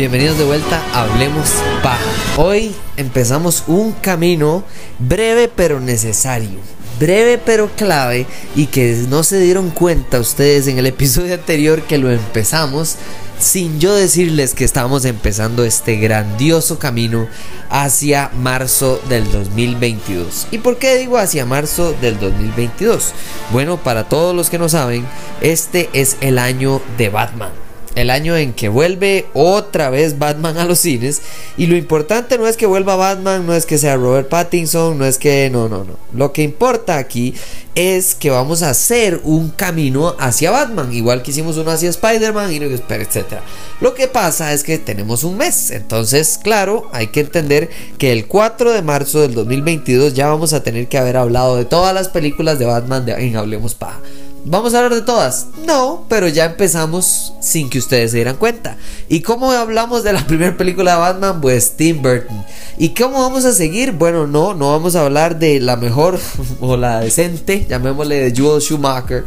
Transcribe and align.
Bienvenidos 0.00 0.38
de 0.38 0.44
vuelta 0.44 0.82
a 0.94 1.02
Hablemos 1.02 1.50
Paja. 1.82 2.00
Hoy 2.38 2.74
empezamos 2.96 3.64
un 3.66 3.92
camino 3.92 4.64
breve 4.98 5.46
pero 5.54 5.78
necesario. 5.78 6.58
Breve 6.98 7.36
pero 7.36 7.68
clave 7.76 8.26
y 8.56 8.68
que 8.68 8.94
no 9.10 9.22
se 9.24 9.38
dieron 9.40 9.68
cuenta 9.68 10.18
ustedes 10.18 10.68
en 10.68 10.78
el 10.78 10.86
episodio 10.86 11.34
anterior 11.34 11.82
que 11.82 11.98
lo 11.98 12.10
empezamos 12.10 12.96
sin 13.38 13.78
yo 13.78 13.94
decirles 13.94 14.54
que 14.54 14.64
estábamos 14.64 15.04
empezando 15.04 15.66
este 15.66 15.96
grandioso 15.96 16.78
camino 16.78 17.28
hacia 17.68 18.30
marzo 18.40 19.02
del 19.10 19.30
2022. 19.30 20.46
¿Y 20.50 20.58
por 20.60 20.78
qué 20.78 20.96
digo 20.96 21.18
hacia 21.18 21.44
marzo 21.44 21.94
del 22.00 22.18
2022? 22.18 23.12
Bueno, 23.52 23.76
para 23.76 24.08
todos 24.08 24.34
los 24.34 24.48
que 24.48 24.58
no 24.58 24.70
saben, 24.70 25.06
este 25.42 25.90
es 25.92 26.16
el 26.22 26.38
año 26.38 26.80
de 26.96 27.10
Batman 27.10 27.69
el 27.94 28.10
año 28.10 28.36
en 28.36 28.52
que 28.52 28.68
vuelve 28.68 29.26
otra 29.34 29.90
vez 29.90 30.18
Batman 30.18 30.58
a 30.58 30.64
los 30.64 30.78
cines. 30.78 31.22
Y 31.56 31.66
lo 31.66 31.76
importante 31.76 32.38
no 32.38 32.46
es 32.46 32.56
que 32.56 32.66
vuelva 32.66 32.96
Batman, 32.96 33.46
no 33.46 33.54
es 33.54 33.66
que 33.66 33.78
sea 33.78 33.96
Robert 33.96 34.28
Pattinson, 34.28 34.98
no 34.98 35.04
es 35.04 35.18
que... 35.18 35.50
No, 35.50 35.68
no, 35.68 35.84
no. 35.84 35.96
Lo 36.12 36.32
que 36.32 36.42
importa 36.42 36.98
aquí 36.98 37.34
es 37.74 38.14
que 38.14 38.30
vamos 38.30 38.62
a 38.62 38.70
hacer 38.70 39.20
un 39.24 39.50
camino 39.50 40.16
hacia 40.18 40.50
Batman, 40.50 40.92
igual 40.92 41.22
que 41.22 41.30
hicimos 41.30 41.56
uno 41.56 41.70
hacia 41.70 41.88
Spider-Man 41.90 42.52
y 42.52 42.56
etc. 42.56 43.40
Lo 43.80 43.94
que 43.94 44.08
pasa 44.08 44.52
es 44.52 44.64
que 44.64 44.78
tenemos 44.78 45.24
un 45.24 45.36
mes, 45.36 45.70
entonces 45.70 46.38
claro, 46.42 46.88
hay 46.92 47.08
que 47.08 47.20
entender 47.20 47.70
que 47.98 48.12
el 48.12 48.26
4 48.26 48.72
de 48.72 48.82
marzo 48.82 49.20
del 49.20 49.34
2022 49.34 50.14
ya 50.14 50.28
vamos 50.28 50.52
a 50.52 50.62
tener 50.62 50.88
que 50.88 50.98
haber 50.98 51.16
hablado 51.16 51.56
de 51.56 51.64
todas 51.64 51.94
las 51.94 52.08
películas 52.08 52.58
de 52.58 52.66
Batman 52.66 53.06
de, 53.06 53.12
en 53.12 53.36
Hablemos 53.36 53.74
Paja. 53.74 54.00
¿Vamos 54.44 54.72
a 54.72 54.78
hablar 54.78 54.94
de 54.94 55.02
todas? 55.02 55.48
No, 55.66 56.06
pero 56.08 56.26
ya 56.26 56.46
empezamos 56.46 57.34
sin 57.40 57.68
que 57.68 57.78
ustedes 57.78 58.10
se 58.10 58.16
dieran 58.16 58.36
cuenta. 58.36 58.76
¿Y 59.08 59.20
cómo 59.20 59.52
hablamos 59.52 60.02
de 60.02 60.12
la 60.12 60.26
primera 60.26 60.56
película 60.56 60.92
de 60.92 60.98
Batman? 60.98 61.40
Pues 61.40 61.76
Tim 61.76 62.00
Burton. 62.00 62.44
¿Y 62.78 62.90
cómo 62.90 63.20
vamos 63.20 63.44
a 63.44 63.52
seguir? 63.52 63.92
Bueno, 63.92 64.26
no, 64.26 64.54
no 64.54 64.70
vamos 64.70 64.96
a 64.96 65.04
hablar 65.04 65.38
de 65.38 65.60
la 65.60 65.76
mejor 65.76 66.18
o 66.60 66.76
la 66.76 67.00
decente, 67.00 67.66
llamémosle 67.68 68.30
de 68.30 68.40
Joel 68.40 68.62
Schumacher 68.62 69.24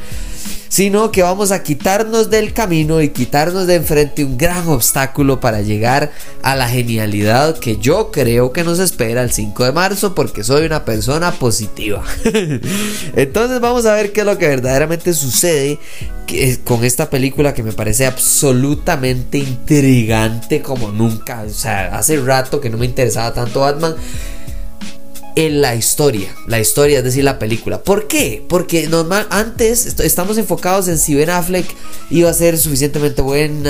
sino 0.74 1.12
que 1.12 1.22
vamos 1.22 1.52
a 1.52 1.62
quitarnos 1.62 2.32
del 2.32 2.52
camino 2.52 3.00
y 3.00 3.10
quitarnos 3.10 3.68
de 3.68 3.76
enfrente 3.76 4.26
un 4.26 4.40
gran 4.40 4.68
obstáculo 4.68 5.40
para 5.40 5.62
llegar 5.62 6.12
a 6.42 6.56
la 6.56 6.68
genialidad 6.68 7.60
que 7.60 7.78
yo 7.78 8.10
creo 8.10 8.52
que 8.52 8.64
nos 8.64 8.80
espera 8.80 9.22
el 9.22 9.32
5 9.32 9.66
de 9.66 9.72
marzo 9.72 10.16
porque 10.16 10.44
soy 10.44 10.66
una 10.66 10.84
persona 10.84 11.32
positiva. 11.34 12.04
Entonces 13.16 13.60
vamos 13.62 13.86
a 13.86 13.94
ver 13.94 14.14
qué 14.14 14.22
es 14.22 14.26
lo 14.26 14.40
que 14.40 14.48
verdaderamente 14.48 15.14
sucede 15.14 15.78
con 16.64 16.84
esta 16.84 17.08
película 17.08 17.54
que 17.54 17.62
me 17.62 17.74
parece 17.74 18.08
absolutamente 18.08 19.38
intrigante 19.38 20.64
como 20.64 20.92
nunca. 20.92 21.44
O 21.44 21.54
sea, 21.54 21.96
hace 21.96 22.18
rato 22.18 22.60
que 22.60 22.72
no 22.72 22.80
me 22.80 22.88
interesaba 22.88 23.32
tanto 23.32 23.60
Batman 23.60 23.94
en 25.36 25.62
la 25.62 25.76
historia, 25.76 26.30
la 26.48 26.60
historia, 26.60 27.00
es 27.00 27.04
decir, 27.04 27.24
la 27.24 27.40
película. 27.40 27.82
¿Por 27.82 28.08
qué? 28.08 28.46
Porque 28.48 28.88
normal, 28.88 29.28
antes 29.30 30.00
estamos 30.00 30.38
enfocados 30.38 30.88
en 30.88 30.98
si 30.98 31.16
Ben 31.16 31.30
Affleck 31.30 31.66
iba 32.10 32.30
a 32.30 32.34
ser 32.34 32.58
suficientemente 32.58 33.22
buen 33.22 33.64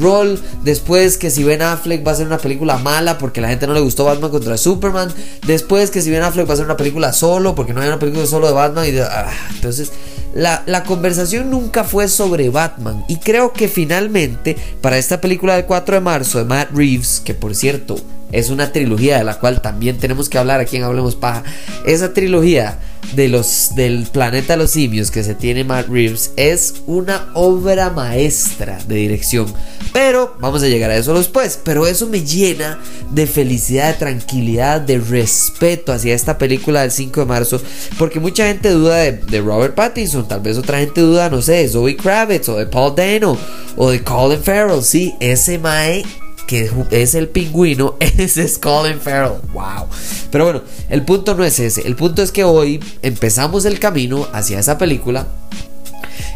rol, 0.00 0.40
después 0.64 1.16
que 1.16 1.30
si 1.30 1.44
Ben 1.44 1.62
Affleck 1.62 2.06
va 2.06 2.12
a 2.12 2.16
ser 2.16 2.26
una 2.26 2.38
película 2.38 2.78
mala 2.78 3.18
porque 3.18 3.40
la 3.40 3.48
gente 3.48 3.66
no 3.66 3.74
le 3.74 3.80
gustó 3.80 4.04
Batman 4.04 4.30
contra 4.30 4.56
Superman, 4.56 5.12
después 5.46 5.90
que 5.90 6.02
si 6.02 6.10
Ben 6.10 6.22
Affleck 6.22 6.48
va 6.48 6.54
a 6.54 6.56
ser 6.56 6.66
una 6.66 6.76
película 6.76 7.12
solo 7.12 7.54
porque 7.54 7.72
no 7.72 7.80
hay 7.80 7.88
una 7.88 7.98
película 7.98 8.26
solo 8.26 8.48
de 8.48 8.52
Batman 8.52 8.86
y 8.88 8.98
ah, 8.98 9.30
entonces 9.54 9.92
la, 10.34 10.62
la, 10.66 10.82
conversación 10.82 11.50
nunca 11.50 11.84
fue 11.84 12.08
sobre 12.08 12.50
Batman 12.50 13.04
y 13.08 13.16
creo 13.16 13.52
que 13.52 13.68
finalmente 13.68 14.56
para 14.82 14.98
esta 14.98 15.20
película 15.20 15.54
del 15.54 15.64
4 15.64 15.94
de 15.94 16.00
marzo 16.00 16.38
de 16.38 16.44
Matt 16.44 16.70
Reeves, 16.72 17.22
que 17.24 17.34
por 17.34 17.54
cierto 17.54 17.96
es 18.32 18.50
una 18.50 18.72
trilogía 18.72 19.18
de 19.18 19.24
la 19.24 19.38
cual 19.38 19.62
también 19.62 19.98
tenemos 19.98 20.28
que 20.28 20.38
hablar 20.38 20.60
aquí 20.60 20.76
en 20.76 20.82
Hablemos 20.84 21.14
Paja. 21.14 21.44
Esa 21.84 22.12
trilogía 22.12 22.78
de 23.14 23.28
los, 23.28 23.74
del 23.76 24.06
planeta 24.06 24.54
de 24.54 24.58
los 24.58 24.72
simios 24.72 25.10
que 25.10 25.22
se 25.22 25.34
tiene 25.34 25.62
Matt 25.62 25.88
Reeves 25.88 26.32
es 26.36 26.74
una 26.86 27.28
obra 27.34 27.90
maestra 27.90 28.78
de 28.88 28.96
dirección. 28.96 29.46
Pero 29.92 30.36
vamos 30.40 30.62
a 30.62 30.66
llegar 30.66 30.90
a 30.90 30.96
eso 30.96 31.14
después. 31.14 31.58
Pero 31.62 31.86
eso 31.86 32.08
me 32.08 32.22
llena 32.22 32.80
de 33.12 33.26
felicidad, 33.26 33.92
de 33.92 33.98
tranquilidad, 33.98 34.80
de 34.80 34.98
respeto 34.98 35.92
hacia 35.92 36.14
esta 36.14 36.36
película 36.36 36.82
del 36.82 36.90
5 36.90 37.20
de 37.20 37.26
marzo. 37.26 37.60
Porque 37.98 38.20
mucha 38.20 38.46
gente 38.46 38.70
duda 38.70 38.96
de, 38.96 39.12
de 39.12 39.40
Robert 39.40 39.74
Pattinson. 39.74 40.26
Tal 40.26 40.40
vez 40.40 40.58
otra 40.58 40.80
gente 40.80 41.00
duda, 41.00 41.30
no 41.30 41.40
sé, 41.40 41.52
de 41.52 41.68
Zoe 41.68 41.96
Kravitz 41.96 42.48
o 42.48 42.56
de 42.56 42.66
Paul 42.66 42.94
Dano 42.94 43.38
o 43.76 43.90
de 43.90 44.02
Colin 44.02 44.42
Farrell. 44.42 44.82
Sí, 44.82 45.14
ese 45.20 45.58
Mae 45.58 46.04
que 46.46 46.70
es 46.90 47.14
el 47.14 47.28
pingüino, 47.28 47.96
ese 48.00 48.44
es 48.44 48.58
Colin 48.58 49.00
Farrell. 49.00 49.40
Wow. 49.52 49.86
Pero 50.30 50.44
bueno, 50.44 50.62
el 50.88 51.02
punto 51.02 51.34
no 51.34 51.44
es 51.44 51.58
ese. 51.58 51.86
El 51.86 51.96
punto 51.96 52.22
es 52.22 52.32
que 52.32 52.44
hoy 52.44 52.80
empezamos 53.02 53.64
el 53.64 53.78
camino 53.78 54.28
hacia 54.32 54.58
esa 54.58 54.78
película. 54.78 55.26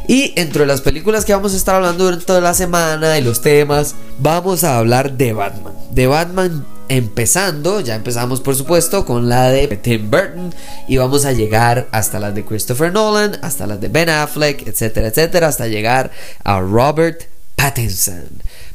Y 0.09 0.33
entre 0.37 0.67
las 0.67 0.81
películas 0.81 1.25
que 1.25 1.33
vamos 1.33 1.55
a 1.55 1.57
estar 1.57 1.77
hablando 1.77 2.05
durante 2.05 2.25
toda 2.25 2.41
la 2.41 2.55
semana 2.55 3.17
y 3.19 3.23
los 3.23 3.43
temas, 3.43 3.95
vamos 4.19 4.65
a 4.65 4.79
hablar 4.79 5.17
de 5.17 5.33
Batman. 5.33 5.75
De 5.93 6.07
Batman 6.09 6.67
empezando, 6.89 7.79
ya 7.79 7.95
empezamos 7.95 8.41
por 8.41 8.57
supuesto 8.57 9.05
con 9.05 9.29
la 9.29 9.51
de 9.51 9.69
Tim 9.77 10.11
Burton 10.11 10.53
y 10.89 10.97
vamos 10.97 11.25
a 11.25 11.31
llegar 11.31 11.87
hasta 11.93 12.19
las 12.19 12.35
de 12.35 12.45
Christopher 12.45 12.93
Nolan, 12.93 13.39
hasta 13.43 13.69
las 13.69 13.81
de 13.81 13.87
Ben 13.87 14.09
Affleck, 14.09 14.67
etcétera, 14.67 15.07
etcétera, 15.07 15.47
hasta 15.47 15.69
llegar 15.69 16.11
a 16.43 16.59
Robert 16.59 17.23
Pattinson. 17.55 18.25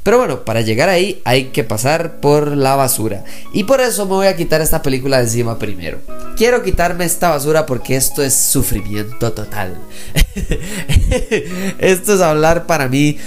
Pero 0.06 0.20
bueno, 0.20 0.46
para 0.46 0.62
llegar 0.62 0.88
ahí 0.88 1.20
hay 1.26 1.46
que 1.46 1.64
pasar 1.64 2.20
por 2.20 2.56
la 2.56 2.76
basura. 2.76 3.24
Y 3.54 3.64
por 3.64 3.82
eso 3.82 4.06
me 4.06 4.12
voy 4.12 4.28
a 4.28 4.36
quitar 4.36 4.62
esta 4.62 4.84
película 4.84 5.18
de 5.18 5.24
encima 5.24 5.58
primero. 5.58 5.98
Quiero 6.38 6.62
quitarme 6.62 7.06
esta 7.06 7.32
basura 7.32 7.66
porque 7.66 7.96
esto 7.96 8.22
es 8.22 8.36
sufrimiento 8.36 9.34
total. 9.34 9.80
esto 11.80 12.14
es 12.14 12.22
hablar 12.22 12.68
para 12.68 12.88
mí 12.88 13.18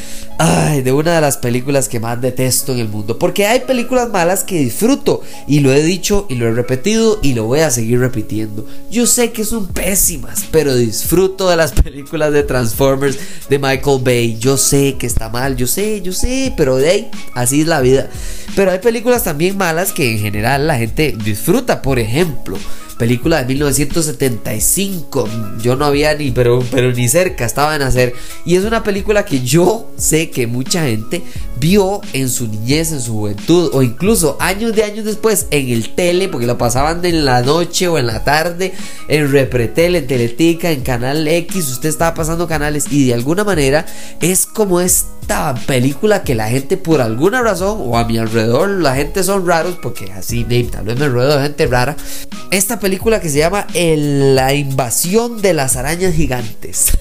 Ay, 0.41 0.83
de 0.83 0.93
una 0.93 1.17
de 1.17 1.21
las 1.21 1.37
películas 1.37 1.89
que 1.89 1.99
más 1.99 2.21
detesto 2.21 2.73
en 2.73 2.79
el 2.79 2.89
mundo. 2.89 3.19
Porque 3.19 3.45
hay 3.47 3.61
películas 3.61 4.09
malas 4.09 4.45
que 4.45 4.61
disfruto. 4.61 5.21
Y 5.49 5.59
lo 5.59 5.73
he 5.73 5.83
dicho 5.83 6.27
y 6.29 6.37
lo 6.37 6.47
he 6.47 6.53
repetido 6.53 7.19
y 7.23 7.35
lo 7.35 7.47
voy 7.47 7.59
a 7.61 7.73
seguir 7.73 7.99
repitiendo. 7.99 8.65
Yo 8.89 9.09
sé 9.09 9.33
que 9.33 9.45
son 9.45 9.67
pésimas, 9.67 10.45
pero 10.53 10.77
disfruto 10.77 11.51
de 11.51 11.57
las 11.57 11.73
películas 11.83 12.33
de 12.33 12.45
Transformers 12.45 13.19
de 13.49 13.59
Michael 13.59 14.01
Bay. 14.01 14.39
Yo 14.39 14.57
sé 14.57 14.95
que 14.97 15.09
está 15.09 15.29
mal, 15.29 15.57
yo 15.57 15.67
sé, 15.67 16.03
yo 16.03 16.13
sé, 16.13 16.55
pero 16.57 16.68
de 16.77 16.89
ahí, 16.89 17.11
así 17.35 17.63
es 17.63 17.67
la 17.67 17.81
vida. 17.81 18.09
Pero 18.57 18.71
hay 18.71 18.79
películas 18.79 19.25
también 19.25 19.57
malas 19.57 19.93
que 19.93 20.13
en 20.13 20.19
general 20.19 20.67
la 20.67 20.79
gente 20.79 21.15
disfruta. 21.25 21.83
Por 21.83 21.99
ejemplo, 21.99 22.59
película 22.99 23.39
de 23.39 23.47
1975. 23.47 25.29
Yo 25.63 25.77
no 25.77 25.87
había 25.87 26.15
ni, 26.15 26.31
pero, 26.33 26.63
pero 26.71 26.93
ni 26.93 27.09
cerca 27.09 27.47
estaba 27.47 27.77
en 27.77 27.83
hacer. 27.83 28.15
Y 28.45 28.57
es 28.57 28.65
una 28.65 28.83
película 28.83 29.25
que 29.25 29.41
yo 29.41 29.89
sé 29.97 30.31
que 30.31 30.47
mucha 30.47 30.85
gente 30.85 31.23
vio 31.59 32.01
en 32.13 32.29
su 32.29 32.49
niñez, 32.49 32.93
en 32.93 33.01
su 33.01 33.13
juventud, 33.15 33.71
o 33.73 33.83
incluso 33.83 34.37
años 34.41 34.75
de 34.75 34.85
años 34.85 35.05
después 35.05 35.47
en 35.51 35.69
el 35.71 35.95
tele, 35.95 36.29
porque 36.29 36.47
lo 36.47 36.59
pasaban 36.59 37.05
en 37.05 37.25
la 37.25 37.43
noche 37.43 37.89
o 37.89 37.99
en 37.99 38.07
la 38.07 38.25
tarde, 38.25 38.75
en 39.07 39.31
Repretel, 39.31 39.97
en 39.97 40.07
Teletica, 40.07 40.71
en 40.71 40.83
Canal 40.83 41.27
X. 41.27 41.69
Usted 41.69 41.89
estaba 41.89 42.15
pasando 42.15 42.49
canales 42.49 42.87
y 42.91 43.07
de 43.07 43.15
alguna 43.15 43.45
manera 43.45 43.87
es 44.21 44.45
como 44.45 44.81
esta 44.81 45.55
película 45.67 46.23
que 46.23 46.35
la 46.35 46.49
gente 46.49 46.77
por 46.77 47.01
alguna 47.01 47.43
razón 47.43 47.79
o 47.83 47.99
a 47.99 48.05
mi 48.05 48.17
alrededor 48.17 48.71
la 48.71 48.95
gente 48.95 49.23
son 49.23 49.47
raros 49.47 49.79
porque 49.83 50.11
así 50.13 50.47
tal 50.73 50.87
vez 50.87 50.99
me 50.99 51.07
ruedo 51.07 51.37
de 51.37 51.43
gente 51.43 51.67
rara 51.67 51.97
esta 52.51 52.81
película 52.81 52.88
que 53.21 53.29
se 53.29 53.39
llama 53.39 53.67
La 53.75 54.55
invasión 54.55 55.43
de 55.43 55.53
las 55.53 55.77
arañas 55.77 56.15
gigantes. 56.15 56.97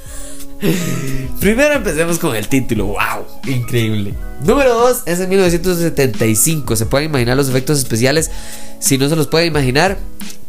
Primero 1.40 1.76
empecemos 1.76 2.20
con 2.20 2.36
el 2.36 2.48
título, 2.48 2.88
wow, 2.88 3.26
increíble. 3.46 4.14
Número 4.44 4.74
2 4.74 5.04
es 5.06 5.20
en 5.20 5.30
1975, 5.30 6.76
se 6.76 6.86
pueden 6.86 7.10
imaginar 7.10 7.38
los 7.38 7.48
efectos 7.48 7.78
especiales, 7.78 8.32
si 8.80 8.98
no 8.98 9.08
se 9.08 9.16
los 9.16 9.28
pueden 9.28 9.48
imaginar, 9.48 9.98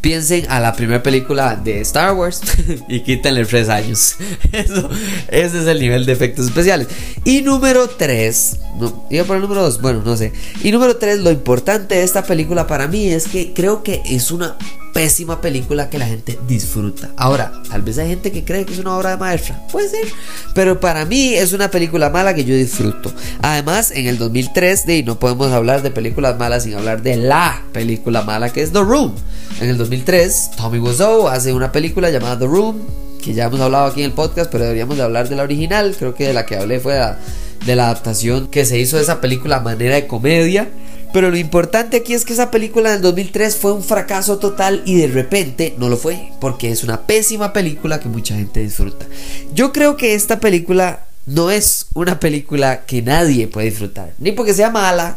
piensen 0.00 0.50
a 0.50 0.60
la 0.60 0.72
primera 0.74 1.02
película 1.02 1.56
de 1.56 1.80
Star 1.82 2.14
Wars 2.14 2.40
y 2.88 3.00
quítenle 3.00 3.44
tres 3.44 3.68
años. 3.68 4.16
Eso, 4.52 4.88
ese 5.28 5.60
es 5.60 5.66
el 5.66 5.80
nivel 5.80 6.06
de 6.06 6.12
efectos 6.12 6.46
especiales. 6.46 6.88
Y 7.24 7.42
número 7.42 7.88
3, 7.88 8.58
no, 8.78 9.06
iba 9.10 9.24
por 9.24 9.36
el 9.36 9.42
número 9.42 9.62
2, 9.62 9.80
bueno, 9.80 10.02
no 10.04 10.16
sé. 10.16 10.32
Y 10.62 10.72
número 10.72 10.96
3, 10.96 11.20
lo 11.20 11.30
importante 11.30 11.96
de 11.96 12.02
esta 12.02 12.24
película 12.24 12.66
para 12.66 12.88
mí 12.88 13.08
es 13.08 13.28
que 13.28 13.52
creo 13.52 13.82
que 13.82 14.02
es 14.06 14.30
una 14.30 14.56
pésima 14.98 15.40
película 15.40 15.88
que 15.88 15.96
la 15.96 16.08
gente 16.08 16.36
disfruta. 16.48 17.12
Ahora, 17.16 17.52
tal 17.70 17.82
vez 17.82 17.98
hay 17.98 18.08
gente 18.08 18.32
que 18.32 18.44
cree 18.44 18.66
que 18.66 18.72
es 18.72 18.80
una 18.80 18.96
obra 18.96 19.10
de 19.10 19.16
maestra, 19.16 19.64
puede 19.70 19.88
ser, 19.88 20.08
pero 20.56 20.80
para 20.80 21.04
mí 21.04 21.34
es 21.34 21.52
una 21.52 21.70
película 21.70 22.10
mala 22.10 22.34
que 22.34 22.44
yo 22.44 22.52
disfruto. 22.52 23.12
Además, 23.40 23.92
en 23.92 24.08
el 24.08 24.18
2003, 24.18 24.86
de, 24.86 25.04
no 25.04 25.16
podemos 25.20 25.52
hablar 25.52 25.82
de 25.82 25.92
películas 25.92 26.36
malas 26.36 26.64
sin 26.64 26.74
hablar 26.74 27.00
de 27.00 27.16
la 27.16 27.62
película 27.72 28.22
mala 28.22 28.52
que 28.52 28.60
es 28.60 28.72
The 28.72 28.80
Room. 28.80 29.14
En 29.60 29.68
el 29.68 29.78
2003, 29.78 30.50
Tommy 30.56 30.80
Wiseau 30.80 31.28
hace 31.28 31.52
una 31.52 31.70
película 31.70 32.10
llamada 32.10 32.36
The 32.36 32.46
Room, 32.46 32.80
que 33.22 33.34
ya 33.34 33.44
hemos 33.44 33.60
hablado 33.60 33.86
aquí 33.86 34.00
en 34.00 34.06
el 34.06 34.14
podcast, 34.14 34.50
pero 34.50 34.64
deberíamos 34.64 34.96
de 34.96 35.04
hablar 35.04 35.28
de 35.28 35.36
la 35.36 35.44
original. 35.44 35.94
Creo 35.96 36.16
que 36.16 36.26
de 36.26 36.32
la 36.32 36.44
que 36.44 36.56
hablé 36.56 36.80
fue 36.80 36.98
de 37.64 37.76
la 37.76 37.84
adaptación 37.84 38.48
que 38.48 38.64
se 38.64 38.80
hizo 38.80 38.96
de 38.96 39.04
esa 39.04 39.20
película 39.20 39.58
a 39.58 39.60
manera 39.60 39.94
de 39.94 40.08
comedia. 40.08 40.68
Pero 41.12 41.30
lo 41.30 41.36
importante 41.36 41.96
aquí 41.96 42.12
es 42.14 42.24
que 42.24 42.34
esa 42.34 42.50
película 42.50 42.90
del 42.90 43.00
2003 43.00 43.56
fue 43.56 43.72
un 43.72 43.82
fracaso 43.82 44.38
total 44.38 44.82
y 44.84 44.96
de 44.96 45.08
repente 45.08 45.74
no 45.78 45.88
lo 45.88 45.96
fue, 45.96 46.32
porque 46.40 46.70
es 46.70 46.84
una 46.84 47.06
pésima 47.06 47.52
película 47.52 47.98
que 47.98 48.08
mucha 48.08 48.34
gente 48.34 48.60
disfruta. 48.60 49.06
Yo 49.54 49.72
creo 49.72 49.96
que 49.96 50.14
esta 50.14 50.38
película 50.38 51.06
no 51.24 51.50
es 51.50 51.86
una 51.94 52.20
película 52.20 52.84
que 52.84 53.02
nadie 53.02 53.48
puede 53.48 53.70
disfrutar, 53.70 54.12
ni 54.18 54.32
porque 54.32 54.54
sea 54.54 54.70
mala, 54.70 55.16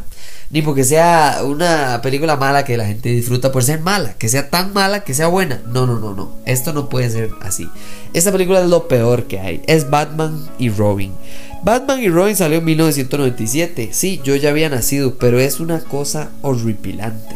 ni 0.52 0.62
porque 0.62 0.84
sea 0.84 1.40
una 1.46 2.02
película 2.04 2.36
mala 2.36 2.66
que 2.66 2.76
la 2.76 2.86
gente 2.86 3.10
disfruta 3.10 3.52
por 3.52 3.64
ser 3.64 3.80
mala, 3.80 4.14
que 4.14 4.28
sea 4.28 4.50
tan 4.50 4.74
mala 4.74 5.04
que 5.06 5.14
sea 5.14 5.28
buena. 5.28 5.62
No, 5.68 5.88
no, 5.88 6.00
no, 6.00 6.14
no. 6.14 6.36
Esto 6.46 6.74
no 6.74 6.90
puede 6.90 7.10
ser 7.10 7.32
así. 7.42 7.70
Esta 8.14 8.34
película 8.34 8.62
es 8.62 8.68
lo 8.68 8.90
peor 8.90 9.26
que 9.28 9.40
hay. 9.40 9.62
Es 9.68 9.90
Batman 9.90 10.50
y 10.60 10.70
Robin. 10.70 11.14
Batman 11.64 12.02
y 12.02 12.10
Robin 12.10 12.36
salió 12.36 12.58
en 12.58 12.66
1997. 12.66 13.90
Sí, 13.92 14.20
yo 14.24 14.36
ya 14.36 14.50
había 14.50 14.70
nacido, 14.70 15.16
pero 15.16 15.40
es 15.40 15.60
una 15.60 15.80
cosa 15.80 16.30
horripilante. 16.42 17.36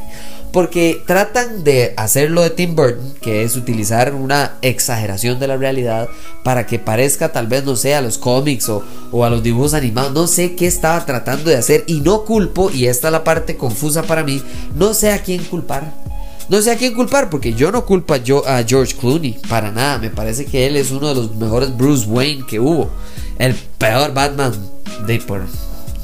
Porque 0.51 1.03
tratan 1.05 1.63
de 1.63 1.93
hacerlo 1.97 2.41
de 2.41 2.49
Tim 2.49 2.75
Burton, 2.75 3.13
que 3.21 3.43
es 3.43 3.55
utilizar 3.55 4.15
una 4.15 4.53
exageración 4.61 5.37
de 5.37 5.47
la 5.47 5.57
realidad 5.57 6.09
para 6.43 6.65
que 6.65 6.79
parezca 6.79 7.31
tal 7.33 7.47
vez, 7.47 7.65
no 7.65 7.75
sé, 7.75 7.93
a 7.93 8.01
los 8.01 8.17
cómics 8.17 8.69
o, 8.69 8.81
o, 9.11 9.25
a 9.25 9.29
los 9.29 9.43
dibujos 9.43 9.73
animados. 9.73 10.13
No 10.13 10.27
sé 10.27 10.55
qué 10.55 10.65
estaba 10.65 11.05
tratando 11.05 11.49
de 11.49 11.57
hacer 11.57 11.83
y 11.87 11.99
no 11.99 12.23
culpo, 12.23 12.71
y 12.71 12.87
esta 12.87 13.09
es 13.09 13.11
la 13.11 13.23
parte 13.23 13.57
confusa 13.57 14.03
para 14.03 14.23
mí, 14.23 14.41
no 14.75 14.93
sé 14.93 15.11
a 15.11 15.21
quién 15.21 15.43
culpar. 15.43 15.93
No 16.47 16.61
sé 16.61 16.71
a 16.71 16.77
quién 16.77 16.93
culpar, 16.93 17.29
porque 17.29 17.53
yo 17.53 17.71
no 17.71 17.85
culpo 17.85 18.13
a 18.13 18.63
George 18.63 18.95
Clooney, 18.95 19.37
para 19.49 19.71
nada. 19.71 19.97
Me 19.97 20.09
parece 20.09 20.45
que 20.45 20.67
él 20.67 20.77
es 20.77 20.91
uno 20.91 21.09
de 21.09 21.15
los 21.15 21.35
mejores 21.35 21.75
Bruce 21.75 22.05
Wayne 22.07 22.45
que 22.47 22.59
hubo 22.59 22.91
el 23.39 23.53
peor 23.53 24.13
Batman 24.13 24.53
de 25.05 25.19
por 25.19 25.41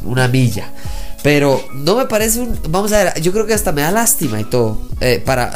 una 0.04 0.28
milla. 0.28 0.72
Pero 1.24 1.64
no 1.74 1.96
me 1.96 2.06
parece 2.06 2.40
un. 2.40 2.58
Vamos 2.70 2.92
a 2.92 3.04
ver, 3.04 3.22
yo 3.22 3.32
creo 3.32 3.46
que 3.46 3.54
hasta 3.54 3.72
me 3.72 3.82
da 3.82 3.92
lástima 3.92 4.40
y 4.40 4.44
todo. 4.44 4.82
Eh, 5.00 5.22
para. 5.24 5.54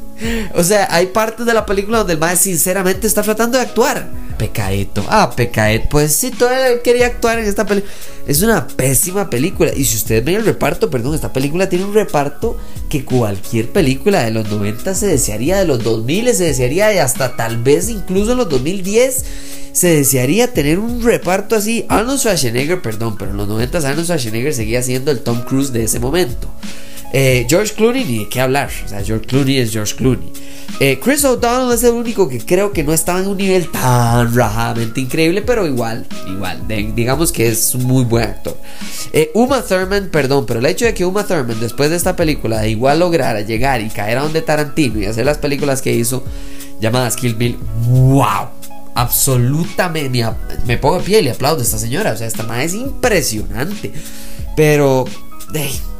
o 0.54 0.62
sea, 0.62 0.88
hay 0.90 1.06
partes 1.06 1.44
de 1.44 1.54
la 1.54 1.66
película 1.66 1.98
donde 1.98 2.12
el 2.12 2.18
más 2.20 2.40
sinceramente 2.40 3.06
está 3.06 3.22
tratando 3.22 3.58
de 3.58 3.64
actuar. 3.64 4.08
Pecadito. 4.38 5.04
Ah, 5.08 5.32
Pecadito. 5.34 5.88
Pues 5.90 6.14
sí, 6.14 6.30
todavía 6.30 6.80
quería 6.82 7.06
actuar 7.06 7.40
en 7.40 7.46
esta 7.46 7.66
película. 7.66 7.92
Es 8.28 8.42
una 8.42 8.68
pésima 8.68 9.28
película. 9.28 9.72
Y 9.74 9.84
si 9.84 9.96
ustedes 9.96 10.24
ven 10.24 10.36
el 10.36 10.44
reparto, 10.44 10.88
perdón, 10.88 11.16
esta 11.16 11.32
película 11.32 11.68
tiene 11.68 11.84
un 11.84 11.94
reparto 11.94 12.56
que 12.88 13.04
cualquier 13.04 13.72
película 13.72 14.22
de 14.22 14.30
los 14.30 14.48
90 14.48 14.94
se 14.94 15.08
desearía, 15.08 15.58
de 15.58 15.64
los 15.64 15.82
2000 15.82 16.34
se 16.34 16.44
desearía, 16.44 16.94
y 16.94 16.98
hasta 16.98 17.34
tal 17.34 17.60
vez 17.60 17.88
incluso 17.88 18.32
en 18.32 18.38
los 18.38 18.48
2010 18.48 19.24
se 19.72 19.88
desearía 19.88 20.52
tener 20.52 20.78
un 20.78 21.02
reparto 21.02 21.56
así. 21.56 21.84
Arnold 21.88 22.18
Schwarzenegger, 22.18 22.82
perdón, 22.82 23.16
pero 23.18 23.30
en 23.30 23.36
los 23.36 23.48
90 23.48 23.78
Arnold 23.78 24.04
Schwarzenegger 24.04 24.54
seguía 24.54 24.82
siendo 24.82 25.10
el 25.10 25.20
Tom 25.20 25.42
Cruise 25.42 25.72
de 25.72 25.84
ese 25.84 25.98
momento. 26.00 26.48
Eh, 27.12 27.46
George 27.48 27.74
Clooney, 27.74 28.04
ni 28.04 28.18
de 28.20 28.28
qué 28.28 28.40
hablar. 28.40 28.70
O 28.84 28.88
sea, 28.88 29.02
George 29.02 29.26
Clooney 29.26 29.58
es 29.58 29.72
George 29.72 29.94
Clooney. 29.94 30.30
Eh, 30.80 31.00
Chris 31.02 31.24
O'Donnell 31.24 31.74
es 31.74 31.82
el 31.82 31.94
único 31.94 32.28
que 32.28 32.38
creo 32.38 32.72
que 32.72 32.84
no 32.84 32.92
estaba 32.92 33.18
en 33.18 33.26
un 33.26 33.36
nivel 33.36 33.68
tan 33.70 34.32
rajadamente 34.34 35.00
increíble, 35.00 35.42
pero 35.42 35.66
igual, 35.66 36.06
igual. 36.28 36.62
digamos 36.94 37.32
que 37.32 37.48
es 37.48 37.74
un 37.74 37.84
muy 37.84 38.04
buen 38.04 38.24
actor. 38.24 38.56
Eh, 39.12 39.30
Uma 39.34 39.62
Thurman, 39.62 40.10
perdón, 40.10 40.44
pero 40.46 40.60
el 40.60 40.66
hecho 40.66 40.84
de 40.84 40.94
que 40.94 41.04
Uma 41.04 41.26
Thurman, 41.26 41.58
después 41.58 41.90
de 41.90 41.96
esta 41.96 42.14
película, 42.14 42.66
igual 42.68 43.00
lograra 43.00 43.40
llegar 43.40 43.80
y 43.80 43.88
caer 43.88 44.18
a 44.18 44.22
donde 44.22 44.42
Tarantino 44.42 45.00
y 45.00 45.06
hacer 45.06 45.24
las 45.24 45.38
películas 45.38 45.82
que 45.82 45.92
hizo, 45.92 46.22
llamadas 46.80 47.16
Kill 47.16 47.34
Bill, 47.34 47.58
wow 47.86 48.57
absolutamente. 48.98 50.24
Me, 50.66 50.76
pongo 50.76 50.98
de 50.98 51.04
pie 51.04 51.20
y 51.20 51.22
le 51.22 51.30
aplaudo 51.30 51.60
a 51.60 51.62
esta 51.62 51.78
señora. 51.78 52.12
O 52.12 52.16
sea, 52.16 52.26
esta 52.26 52.42
madre 52.42 52.64
es 52.64 52.74
impresionante. 52.74 53.92
Pero, 54.56 55.04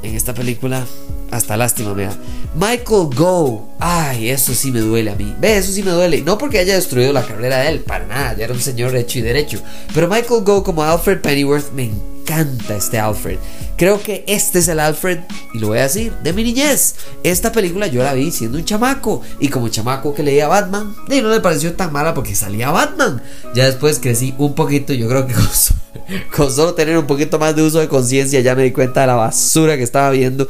en 0.02 0.14
esta 0.16 0.34
película, 0.34 0.84
hasta 1.30 1.56
lástima 1.56 1.94
me 1.94 2.08
Michael 2.56 3.08
Go. 3.14 3.70
Ay, 3.78 4.30
eso 4.30 4.52
sí 4.52 4.72
me 4.72 4.80
duele 4.80 5.12
a 5.12 5.14
mí. 5.14 5.32
Ve, 5.40 5.58
eso 5.58 5.70
sí 5.70 5.82
me 5.82 5.92
duele. 5.92 6.22
No 6.22 6.38
porque 6.38 6.58
haya 6.58 6.74
destruido 6.74 7.12
la 7.12 7.24
carrera 7.24 7.58
de 7.58 7.68
él, 7.68 7.80
para 7.80 8.06
nada. 8.06 8.34
Ya 8.36 8.44
era 8.46 8.54
un 8.54 8.60
señor 8.60 8.96
hecho 8.96 9.20
y 9.20 9.22
derecho. 9.22 9.60
Pero 9.94 10.08
Michael 10.08 10.42
Go 10.42 10.64
como 10.64 10.82
Alfred 10.82 11.20
Pennyworth 11.20 11.70
me 11.72 11.84
encanta 11.84 12.76
este 12.76 12.98
Alfred. 12.98 13.38
Creo 13.78 14.02
que 14.02 14.24
este 14.26 14.58
es 14.58 14.66
el 14.66 14.80
Alfred, 14.80 15.20
y 15.54 15.60
lo 15.60 15.68
voy 15.68 15.78
a 15.78 15.82
decir, 15.82 16.12
de 16.24 16.32
mi 16.32 16.42
niñez. 16.42 16.96
Esta 17.22 17.52
película 17.52 17.86
yo 17.86 18.02
la 18.02 18.12
vi 18.12 18.32
siendo 18.32 18.58
un 18.58 18.64
chamaco, 18.64 19.22
y 19.38 19.50
como 19.50 19.68
chamaco 19.68 20.12
que 20.12 20.24
leía 20.24 20.48
Batman, 20.48 20.96
y 21.08 21.20
no 21.20 21.28
me 21.28 21.38
pareció 21.38 21.72
tan 21.74 21.92
mala 21.92 22.12
porque 22.12 22.34
salía 22.34 22.72
Batman. 22.72 23.22
Ya 23.54 23.66
después 23.66 24.00
crecí 24.00 24.34
un 24.36 24.56
poquito, 24.56 24.92
yo 24.94 25.08
creo 25.08 25.28
que 25.28 25.34
con, 26.36 26.50
solo 26.52 26.74
tener 26.74 26.98
un 26.98 27.06
poquito 27.06 27.38
más 27.38 27.54
de 27.54 27.62
uso 27.62 27.78
de 27.78 27.86
conciencia 27.86 28.40
ya 28.40 28.56
me 28.56 28.64
di 28.64 28.72
cuenta 28.72 29.02
de 29.02 29.06
la 29.06 29.14
basura 29.14 29.76
que 29.76 29.84
estaba 29.84 30.10
viendo. 30.10 30.48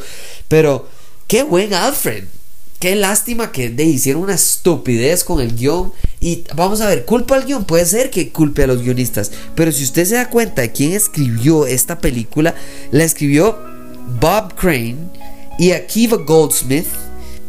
Pero, 0.49 0.89
qué 1.27 1.43
buen 1.43 1.75
Alfred. 1.75 2.25
Qué 2.79 2.97
lástima 2.97 3.53
que 3.53 3.69
de 3.69 3.85
hicieron 3.85 4.23
una 4.23 4.35
estupidez 4.37 5.23
con 5.23 5.41
el 5.43 5.55
guion. 5.55 5.93
Y 6.21 6.45
vamos 6.55 6.81
a 6.81 6.89
ver, 6.89 7.05
culpa 7.05 7.37
al 7.37 7.45
guion. 7.45 7.65
Puede 7.65 7.87
ser 7.87 8.11
que 8.11 8.31
culpe 8.31 8.65
a 8.65 8.67
los 8.67 8.83
guionistas. 8.83 9.31
Pero 9.55 9.71
si 9.71 9.85
usted 9.85 10.05
se 10.05 10.17
da 10.17 10.31
cuenta 10.31 10.63
de 10.63 10.73
quién 10.73 10.93
escribió 10.93 11.67
esta 11.67 11.99
película, 11.99 12.55
la 12.91 13.05
escribió 13.05 13.59
Bob 14.21 14.55
Crane 14.55 14.97
y 15.59 15.73
Akiva 15.73 16.17
Goldsmith. 16.17 16.87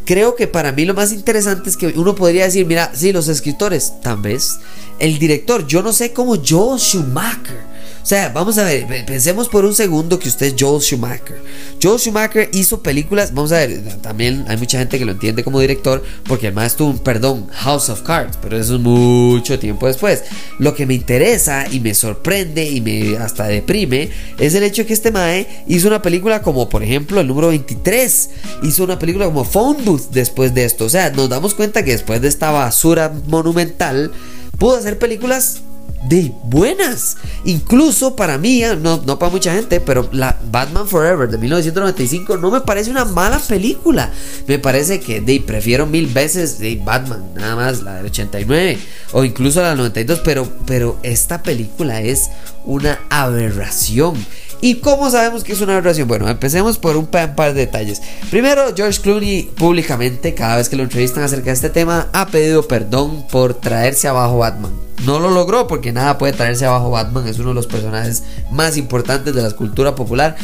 Creo 0.05 0.35
que 0.35 0.47
para 0.47 0.71
mí 0.71 0.85
lo 0.85 0.93
más 0.93 1.11
interesante 1.11 1.69
es 1.69 1.77
que 1.77 1.87
uno 1.87 2.15
podría 2.15 2.45
decir, 2.45 2.65
mira, 2.65 2.91
sí, 2.95 3.11
los 3.11 3.27
escritores, 3.27 3.93
tal 4.01 4.17
vez. 4.17 4.57
El 4.97 5.19
director, 5.19 5.65
yo 5.67 5.81
no 5.81 5.93
sé 5.93 6.13
cómo 6.13 6.35
Joe 6.35 6.79
Schumacher 6.79 7.68
sea, 8.09 8.29
vamos 8.29 8.57
a 8.57 8.63
ver, 8.63 8.87
pensemos 9.05 9.47
por 9.49 9.65
un 9.65 9.75
segundo 9.75 10.17
que 10.17 10.29
usted 10.29 10.47
es 10.47 10.55
Joel 10.59 10.81
Schumacher. 10.81 11.39
Joel 11.81 11.99
Schumacher 11.99 12.49
hizo 12.53 12.81
películas, 12.81 13.35
vamos 13.35 13.51
a 13.51 13.57
ver, 13.57 13.83
también 14.01 14.45
hay 14.47 14.57
mucha 14.57 14.79
gente 14.79 14.97
que 14.97 15.05
lo 15.05 15.11
entiende 15.11 15.43
como 15.43 15.59
director 15.59 16.03
porque 16.27 16.47
el 16.47 16.53
maestro, 16.53 16.87
un 16.87 16.97
perdón, 16.97 17.47
House 17.51 17.87
of 17.89 18.01
Cards, 18.01 18.39
pero 18.41 18.57
eso 18.57 18.75
es 18.75 18.81
mucho 18.81 19.59
tiempo 19.59 19.85
después. 19.85 20.23
Lo 20.57 20.73
que 20.73 20.87
me 20.87 20.95
interesa 20.95 21.67
y 21.71 21.79
me 21.79 21.93
sorprende 21.93 22.67
y 22.67 22.81
me 22.81 23.15
hasta 23.17 23.45
deprime 23.45 24.09
es 24.39 24.55
el 24.55 24.63
hecho 24.63 24.87
que 24.87 24.93
este 24.93 25.11
mae 25.11 25.63
hizo 25.67 25.87
una 25.87 26.01
película 26.01 26.41
como, 26.41 26.67
por 26.67 26.81
ejemplo, 26.81 27.21
el 27.21 27.27
número 27.27 27.49
23, 27.49 28.29
hizo 28.63 28.83
una 28.85 28.97
película 28.97 29.25
como 29.25 29.45
Phone 29.45 29.85
Booth 29.85 30.09
después 30.09 30.55
de 30.55 30.65
esto. 30.65 30.85
O 30.85 30.89
sea, 30.89 31.11
nos 31.11 31.29
damos 31.29 31.53
cuenta 31.53 31.85
que 31.85 31.91
después 31.91 32.21
de 32.21 32.27
esta 32.27 32.49
basura 32.49 33.13
monumental, 33.27 34.11
pudo 34.57 34.77
hacer 34.77 34.97
películas 34.97 35.61
de 36.07 36.31
buenas. 36.43 37.17
Incluso 37.43 38.15
para 38.15 38.37
mí, 38.37 38.63
ah, 38.63 38.75
no, 38.75 39.01
no 39.05 39.19
para 39.19 39.31
mucha 39.31 39.53
gente, 39.53 39.79
pero 39.79 40.09
la 40.11 40.37
Batman 40.51 40.87
Forever 40.87 41.29
de 41.29 41.37
1995 41.37 42.37
no 42.37 42.51
me 42.51 42.61
parece 42.61 42.89
una 42.89 43.05
mala 43.05 43.39
película. 43.39 44.11
Me 44.47 44.59
parece 44.59 44.99
que 44.99 45.21
de, 45.21 45.39
prefiero 45.41 45.85
mil 45.85 46.07
veces 46.07 46.59
de 46.59 46.75
Batman, 46.83 47.23
nada 47.35 47.55
más 47.55 47.81
la 47.81 47.95
del 47.95 48.05
89 48.05 48.77
o 49.13 49.23
incluso 49.23 49.61
la 49.61 49.69
del 49.69 49.77
92, 49.79 50.21
pero, 50.23 50.47
pero 50.65 50.99
esta 51.03 51.43
película 51.43 52.01
es 52.01 52.29
una 52.65 52.99
aberración. 53.09 54.15
¿Y 54.61 54.75
cómo 54.75 55.09
sabemos 55.09 55.43
que 55.43 55.53
es 55.53 55.61
una 55.61 55.73
aberración? 55.73 56.07
Bueno, 56.07 56.27
empecemos 56.27 56.77
por 56.77 56.97
un 56.97 57.07
par 57.07 57.35
de 57.35 57.53
detalles. 57.53 58.01
Primero, 58.29 58.73
George 58.75 59.01
Clooney 59.01 59.43
públicamente, 59.43 60.33
cada 60.33 60.57
vez 60.57 60.67
que 60.67 60.75
lo 60.75 60.83
entrevistan 60.83 61.23
acerca 61.23 61.45
de 61.45 61.53
este 61.53 61.69
tema, 61.69 62.09
ha 62.11 62.27
pedido 62.27 62.67
perdón 62.67 63.25
por 63.31 63.53
traerse 63.53 64.09
abajo 64.09 64.39
Batman. 64.39 64.73
No 65.05 65.19
lo 65.19 65.29
logró 65.31 65.65
porque 65.67 65.93
nada 65.93 66.17
puede 66.17 66.33
traerse 66.33 66.65
abajo 66.65 66.91
Batman, 66.91 67.25
es 67.25 67.39
uno 67.39 67.49
de 67.49 67.55
los 67.55 67.67
personajes 67.67 68.23
más 68.51 68.75
importantes 68.75 69.33
de 69.33 69.41
la 69.41 69.51
cultura 69.51 69.95
popular. 69.95 70.35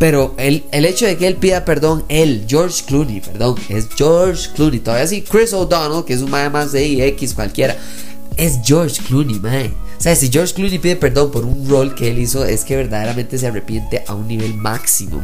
Pero 0.00 0.34
el, 0.36 0.64
el 0.72 0.84
hecho 0.84 1.06
de 1.06 1.16
que 1.16 1.28
él 1.28 1.36
pida 1.36 1.64
perdón, 1.64 2.04
él, 2.08 2.46
George 2.48 2.82
Clooney, 2.86 3.20
perdón, 3.20 3.54
es 3.68 3.86
George 3.96 4.48
Clooney, 4.56 4.80
todavía 4.80 5.06
sí, 5.06 5.22
Chris 5.22 5.52
O'Donnell, 5.52 6.04
que 6.04 6.14
es 6.14 6.22
un 6.22 6.30
mae 6.30 6.50
más 6.50 6.72
de 6.72 7.06
X 7.08 7.34
cualquiera, 7.34 7.76
es 8.36 8.58
George 8.64 9.00
Clooney, 9.06 9.38
mae. 9.38 9.72
O 10.00 10.02
sea, 10.02 10.16
si 10.16 10.30
George 10.30 10.54
Clooney 10.54 10.78
pide 10.78 10.96
perdón 10.96 11.30
por 11.30 11.44
un 11.44 11.68
rol 11.68 11.94
que 11.94 12.10
él 12.10 12.18
hizo, 12.18 12.46
es 12.46 12.64
que 12.64 12.74
verdaderamente 12.74 13.36
se 13.36 13.48
arrepiente 13.48 14.02
a 14.06 14.14
un 14.14 14.28
nivel 14.28 14.54
máximo. 14.54 15.22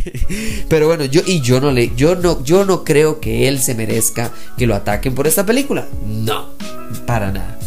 Pero 0.70 0.86
bueno, 0.86 1.04
yo 1.04 1.20
y 1.26 1.42
yo 1.42 1.60
no 1.60 1.72
le 1.72 1.94
yo 1.94 2.14
no 2.14 2.42
yo 2.42 2.64
no 2.64 2.84
creo 2.84 3.20
que 3.20 3.48
él 3.48 3.60
se 3.60 3.74
merezca 3.74 4.32
que 4.56 4.66
lo 4.66 4.74
ataquen 4.74 5.14
por 5.14 5.26
esta 5.26 5.44
película. 5.44 5.86
No, 6.06 6.54
para 7.04 7.32
nada. 7.32 7.58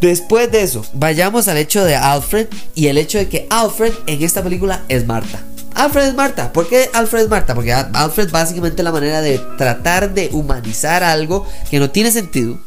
Después 0.00 0.50
de 0.50 0.62
eso, 0.62 0.84
vayamos 0.94 1.46
al 1.46 1.58
hecho 1.58 1.84
de 1.84 1.94
Alfred 1.94 2.48
y 2.74 2.88
el 2.88 2.98
hecho 2.98 3.18
de 3.18 3.28
que 3.28 3.46
Alfred 3.48 3.92
en 4.08 4.20
esta 4.24 4.42
película 4.42 4.82
es 4.88 5.06
Marta. 5.06 5.44
Alfred 5.76 6.08
es 6.08 6.14
Marta. 6.14 6.52
¿Por 6.52 6.68
qué 6.68 6.90
Alfred 6.92 7.22
es 7.22 7.28
Marta? 7.28 7.54
Porque 7.54 7.72
Alfred 7.72 8.32
básicamente 8.32 8.82
es 8.82 8.84
la 8.84 8.90
manera 8.90 9.20
de 9.20 9.38
tratar 9.56 10.12
de 10.12 10.28
humanizar 10.32 11.04
algo 11.04 11.46
que 11.70 11.78
no 11.78 11.88
tiene 11.90 12.10
sentido 12.10 12.58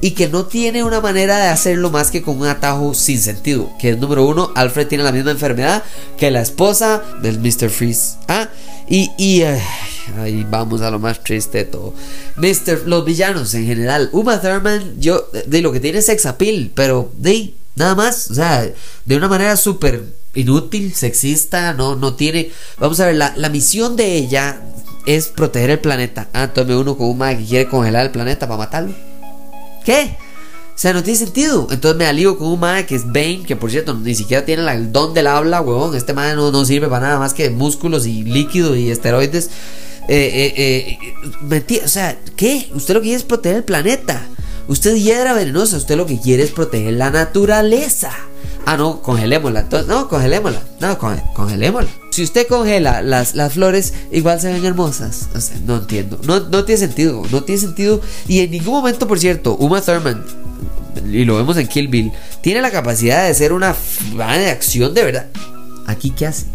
y 0.00 0.12
que 0.12 0.28
no 0.28 0.46
tiene 0.46 0.84
una 0.84 1.00
manera 1.00 1.38
de 1.38 1.48
hacerlo 1.48 1.90
más 1.90 2.10
que 2.10 2.22
con 2.22 2.38
un 2.40 2.46
atajo 2.46 2.94
sin 2.94 3.20
sentido. 3.20 3.70
Que 3.78 3.90
es 3.90 3.98
número 3.98 4.24
uno, 4.26 4.52
Alfred 4.54 4.86
tiene 4.86 5.04
la 5.04 5.12
misma 5.12 5.30
enfermedad 5.30 5.82
que 6.18 6.30
la 6.30 6.42
esposa 6.42 7.02
del 7.22 7.38
Mr. 7.38 7.70
Freeze. 7.70 8.16
Ah, 8.28 8.48
y, 8.88 9.10
y 9.18 9.42
ahí 9.42 10.46
vamos 10.48 10.80
a 10.82 10.90
lo 10.90 10.98
más 10.98 11.22
triste 11.22 11.58
de 11.58 11.64
todo. 11.64 11.94
Mr. 12.36 12.82
Los 12.86 13.04
villanos 13.04 13.54
en 13.54 13.66
general. 13.66 14.10
Uma 14.12 14.40
Thurman, 14.40 15.00
yo, 15.00 15.28
de 15.46 15.60
lo 15.62 15.72
que 15.72 15.80
tiene 15.80 15.98
es 15.98 16.06
sex 16.06 16.26
appeal, 16.26 16.70
pero 16.74 17.10
de 17.16 17.54
nada 17.74 17.94
más, 17.94 18.30
o 18.30 18.34
sea, 18.34 18.68
de 19.04 19.16
una 19.16 19.28
manera 19.28 19.56
súper 19.56 20.04
inútil, 20.34 20.94
sexista, 20.94 21.72
no, 21.72 21.96
no 21.96 22.14
tiene. 22.14 22.50
Vamos 22.78 23.00
a 23.00 23.06
ver, 23.06 23.16
la, 23.16 23.34
la 23.36 23.48
misión 23.48 23.96
de 23.96 24.14
ella 24.14 24.60
es 25.06 25.28
proteger 25.28 25.70
el 25.70 25.80
planeta. 25.80 26.28
Ah, 26.32 26.52
tome 26.52 26.76
uno 26.76 26.96
con 26.96 27.08
un 27.08 27.18
mag 27.18 27.38
que 27.38 27.44
quiere 27.44 27.68
congelar 27.68 28.06
el 28.06 28.12
planeta 28.12 28.46
para 28.46 28.58
matarlo. 28.58 29.05
¿Qué? 29.86 30.16
O 30.74 30.78
sea, 30.78 30.92
no 30.92 31.02
tiene 31.02 31.16
sentido. 31.18 31.68
Entonces 31.70 31.96
me 31.96 32.06
alío 32.06 32.36
con 32.36 32.48
un 32.48 32.60
mae 32.60 32.84
que 32.84 32.96
es 32.96 33.06
Bane, 33.06 33.44
que 33.46 33.54
por 33.54 33.70
cierto 33.70 33.94
ni 33.94 34.14
siquiera 34.14 34.44
tiene 34.44 34.70
el 34.70 34.92
don 34.92 35.14
del 35.14 35.28
habla, 35.28 35.60
huevón. 35.62 35.94
Este 35.94 36.12
mae 36.12 36.34
no, 36.34 36.64
sirve 36.64 36.88
para 36.88 37.06
nada 37.06 37.18
más 37.20 37.32
que 37.32 37.48
músculos 37.48 38.04
y 38.04 38.24
líquido 38.24 38.74
y 38.74 38.90
esteroides. 38.90 39.48
Eh, 40.08 40.52
eh, 40.56 40.98
eh, 41.72 41.82
o 41.84 41.88
sea, 41.88 42.18
¿qué? 42.36 42.68
Usted 42.74 42.94
lo 42.94 43.00
que 43.00 43.04
quiere 43.04 43.18
es 43.18 43.24
proteger 43.24 43.58
el 43.58 43.64
planeta. 43.64 44.26
Usted 44.68 44.96
hiedra 44.96 45.32
venenosa, 45.34 45.76
usted 45.76 45.96
lo 45.96 46.06
que 46.06 46.20
quiere 46.20 46.42
es 46.42 46.50
proteger 46.50 46.94
la 46.94 47.10
naturaleza. 47.10 48.10
Ah, 48.66 48.76
no, 48.76 49.00
congelémosla. 49.00 49.66
No, 49.86 50.08
congelémosla. 50.08 50.62
No, 50.80 50.98
congelémosla. 50.98 51.90
Si 52.16 52.22
usted 52.22 52.46
congela 52.46 53.02
las, 53.02 53.34
las 53.34 53.52
flores, 53.52 53.92
igual 54.10 54.40
se 54.40 54.50
ven 54.50 54.64
hermosas. 54.64 55.28
No 55.66 55.76
entiendo. 55.76 56.18
No, 56.24 56.40
no 56.40 56.64
tiene 56.64 56.78
sentido. 56.78 57.22
No 57.30 57.44
tiene 57.44 57.60
sentido. 57.60 58.00
Y 58.26 58.40
en 58.40 58.52
ningún 58.52 58.72
momento, 58.72 59.06
por 59.06 59.18
cierto, 59.18 59.54
Uma 59.56 59.82
Thurman, 59.82 60.24
y 61.12 61.26
lo 61.26 61.36
vemos 61.36 61.58
en 61.58 61.66
Kill 61.66 61.88
Bill, 61.88 62.10
tiene 62.40 62.62
la 62.62 62.70
capacidad 62.70 63.26
de 63.26 63.34
ser 63.34 63.52
una 63.52 63.76
de 64.14 64.48
acción 64.48 64.94
de 64.94 65.04
verdad. 65.04 65.26
¿Aquí 65.86 66.08
qué 66.08 66.28
hace? 66.28 66.46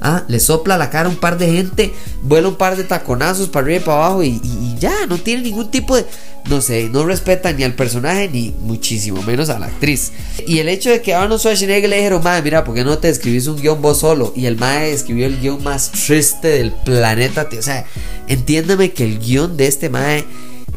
Ah, 0.00 0.24
le 0.26 0.40
sopla 0.40 0.76
la 0.76 0.90
cara 0.90 1.08
a 1.08 1.12
un 1.12 1.16
par 1.18 1.38
de 1.38 1.46
gente, 1.46 1.94
vuela 2.22 2.48
un 2.48 2.56
par 2.56 2.76
de 2.76 2.82
taconazos 2.82 3.48
para 3.48 3.66
arriba 3.66 3.82
y 3.82 3.84
para 3.84 4.06
abajo 4.06 4.24
y, 4.24 4.40
ya, 4.80 5.06
no 5.06 5.16
tiene 5.16 5.42
ningún 5.42 5.70
tipo 5.70 5.94
de... 5.94 6.06
No 6.48 6.60
sé, 6.60 6.90
no 6.90 7.06
respeta 7.06 7.52
ni 7.52 7.64
al 7.64 7.74
personaje 7.74 8.28
ni 8.28 8.54
muchísimo 8.60 9.22
menos 9.22 9.48
a 9.48 9.58
la 9.58 9.66
actriz. 9.66 10.12
Y 10.46 10.58
el 10.58 10.68
hecho 10.68 10.90
de 10.90 11.00
que 11.00 11.14
a 11.14 11.22
Arnold 11.22 11.40
Schwarzenegger 11.40 11.88
le 11.88 11.96
dijeron, 11.96 12.22
madre, 12.22 12.42
mira, 12.42 12.64
¿por 12.64 12.74
qué 12.74 12.84
no 12.84 12.98
te 12.98 13.08
escribís 13.08 13.46
un 13.46 13.60
guion 13.60 13.80
vos 13.80 14.00
solo? 14.00 14.32
Y 14.36 14.44
el 14.44 14.56
mae 14.56 14.92
escribió 14.92 15.26
el 15.26 15.40
guion 15.40 15.62
más 15.62 15.90
triste 15.90 16.48
del 16.48 16.72
planeta. 16.72 17.48
O 17.58 17.62
sea, 17.62 17.86
entiéndame 18.28 18.92
que 18.92 19.04
el 19.04 19.18
guion 19.20 19.56
de 19.56 19.68
este 19.68 19.88
mae, 19.88 20.24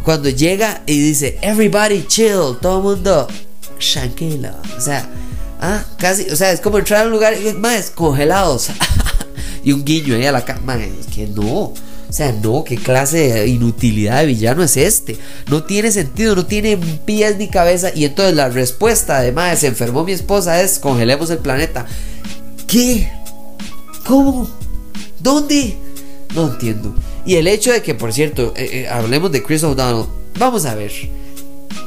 cuando 0.03 0.29
llega 0.29 0.83
y 0.85 0.99
dice, 0.99 1.37
everybody 1.41 2.05
chill, 2.07 2.57
todo 2.61 2.77
el 2.77 2.83
mundo, 2.83 3.27
tranquilo. 3.93 4.51
O 4.77 4.81
sea, 4.81 5.09
ah, 5.59 5.83
casi, 5.97 6.29
o 6.29 6.35
sea, 6.37 6.53
es 6.53 6.61
como 6.61 6.77
entrar 6.77 7.01
a 7.01 7.05
un 7.07 7.11
lugar 7.11 7.35
más 7.57 7.91
congelados. 7.91 8.69
y 9.63 9.73
un 9.73 9.83
guiño 9.83 10.15
ahí 10.15 10.25
a 10.25 10.31
la 10.31 10.45
cama. 10.45 10.77
Es 10.77 11.07
que 11.07 11.27
no. 11.27 11.73
O 12.09 12.13
sea, 12.13 12.31
no, 12.31 12.63
¿qué 12.63 12.77
clase 12.77 13.33
de 13.33 13.47
inutilidad 13.47 14.21
de 14.21 14.27
villano 14.27 14.63
es 14.63 14.77
este? 14.77 15.17
No 15.49 15.63
tiene 15.63 15.91
sentido, 15.91 16.35
no 16.35 16.45
tiene 16.45 16.77
pies 17.05 17.37
ni 17.37 17.49
cabeza. 17.49 17.91
Y 17.93 18.05
entonces 18.05 18.35
la 18.35 18.49
respuesta, 18.49 19.17
además, 19.17 19.59
se 19.59 19.67
enfermó 19.67 20.05
mi 20.05 20.13
esposa, 20.13 20.61
es 20.61 20.79
congelemos 20.79 21.29
el 21.31 21.39
planeta. 21.39 21.85
¿Qué? 22.65 23.11
¿Cómo? 24.05 24.49
¿Dónde? 25.19 25.75
No 26.33 26.51
entiendo. 26.51 26.95
Y 27.25 27.35
el 27.35 27.47
hecho 27.47 27.73
de 27.73 27.81
que, 27.81 27.93
por 27.93 28.13
cierto, 28.13 28.53
eh, 28.55 28.69
eh, 28.71 28.87
hablemos 28.87 29.31
de 29.31 29.43
Chris 29.43 29.63
O'Donnell. 29.63 30.05
Vamos 30.39 30.65
a 30.65 30.75
ver. 30.75 30.91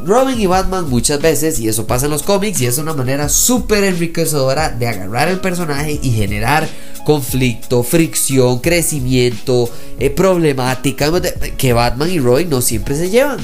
Robin 0.05 0.41
y 0.41 0.47
Batman 0.47 0.89
muchas 0.89 1.21
veces, 1.21 1.59
y 1.61 1.69
eso 1.69 1.87
pasa 1.87 2.07
en 2.07 2.12
los 2.12 2.23
cómics, 2.23 2.61
y 2.61 2.67
es 2.67 2.79
una 2.79 2.95
manera 2.95 3.29
súper 3.29 3.85
enriquecedora 3.85 4.71
de 4.71 4.87
agarrar 4.87 5.29
el 5.29 5.41
personaje 5.41 5.99
y 6.03 6.11
generar 6.11 6.69
conflicto, 7.11 7.83
fricción, 7.83 8.61
crecimiento, 8.61 9.69
eh, 9.99 10.11
problemática, 10.11 11.11
que 11.59 11.73
Batman 11.73 12.09
y 12.09 12.21
Robin 12.21 12.49
no 12.49 12.61
siempre 12.61 12.95
se 12.95 13.11
llevan. 13.11 13.40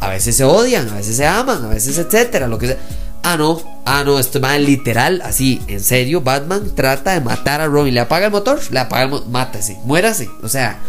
A 0.00 0.08
veces 0.08 0.36
se 0.36 0.42
odian, 0.42 0.88
a 0.88 0.94
veces 0.94 1.16
se 1.16 1.24
aman, 1.24 1.64
a 1.64 1.68
veces 1.68 1.96
etcétera, 1.98 2.48
lo 2.48 2.58
que 2.58 2.66
sea. 2.66 2.78
Ah, 3.22 3.36
no, 3.36 3.62
ah, 3.84 4.02
no, 4.04 4.18
esto 4.18 4.40
es 4.44 4.60
literal, 4.62 5.22
así, 5.24 5.62
en 5.68 5.78
serio, 5.78 6.20
Batman 6.22 6.72
trata 6.74 7.12
de 7.12 7.20
matar 7.20 7.60
a 7.60 7.68
Robin, 7.68 7.94
le 7.94 8.00
apaga 8.00 8.26
el 8.26 8.32
motor, 8.32 8.58
le 8.72 8.80
apaga 8.80 9.04
el 9.04 9.10
motor, 9.10 9.28
mátase, 9.28 9.78
muérase, 9.84 10.28
o 10.42 10.48
sea, 10.48 10.80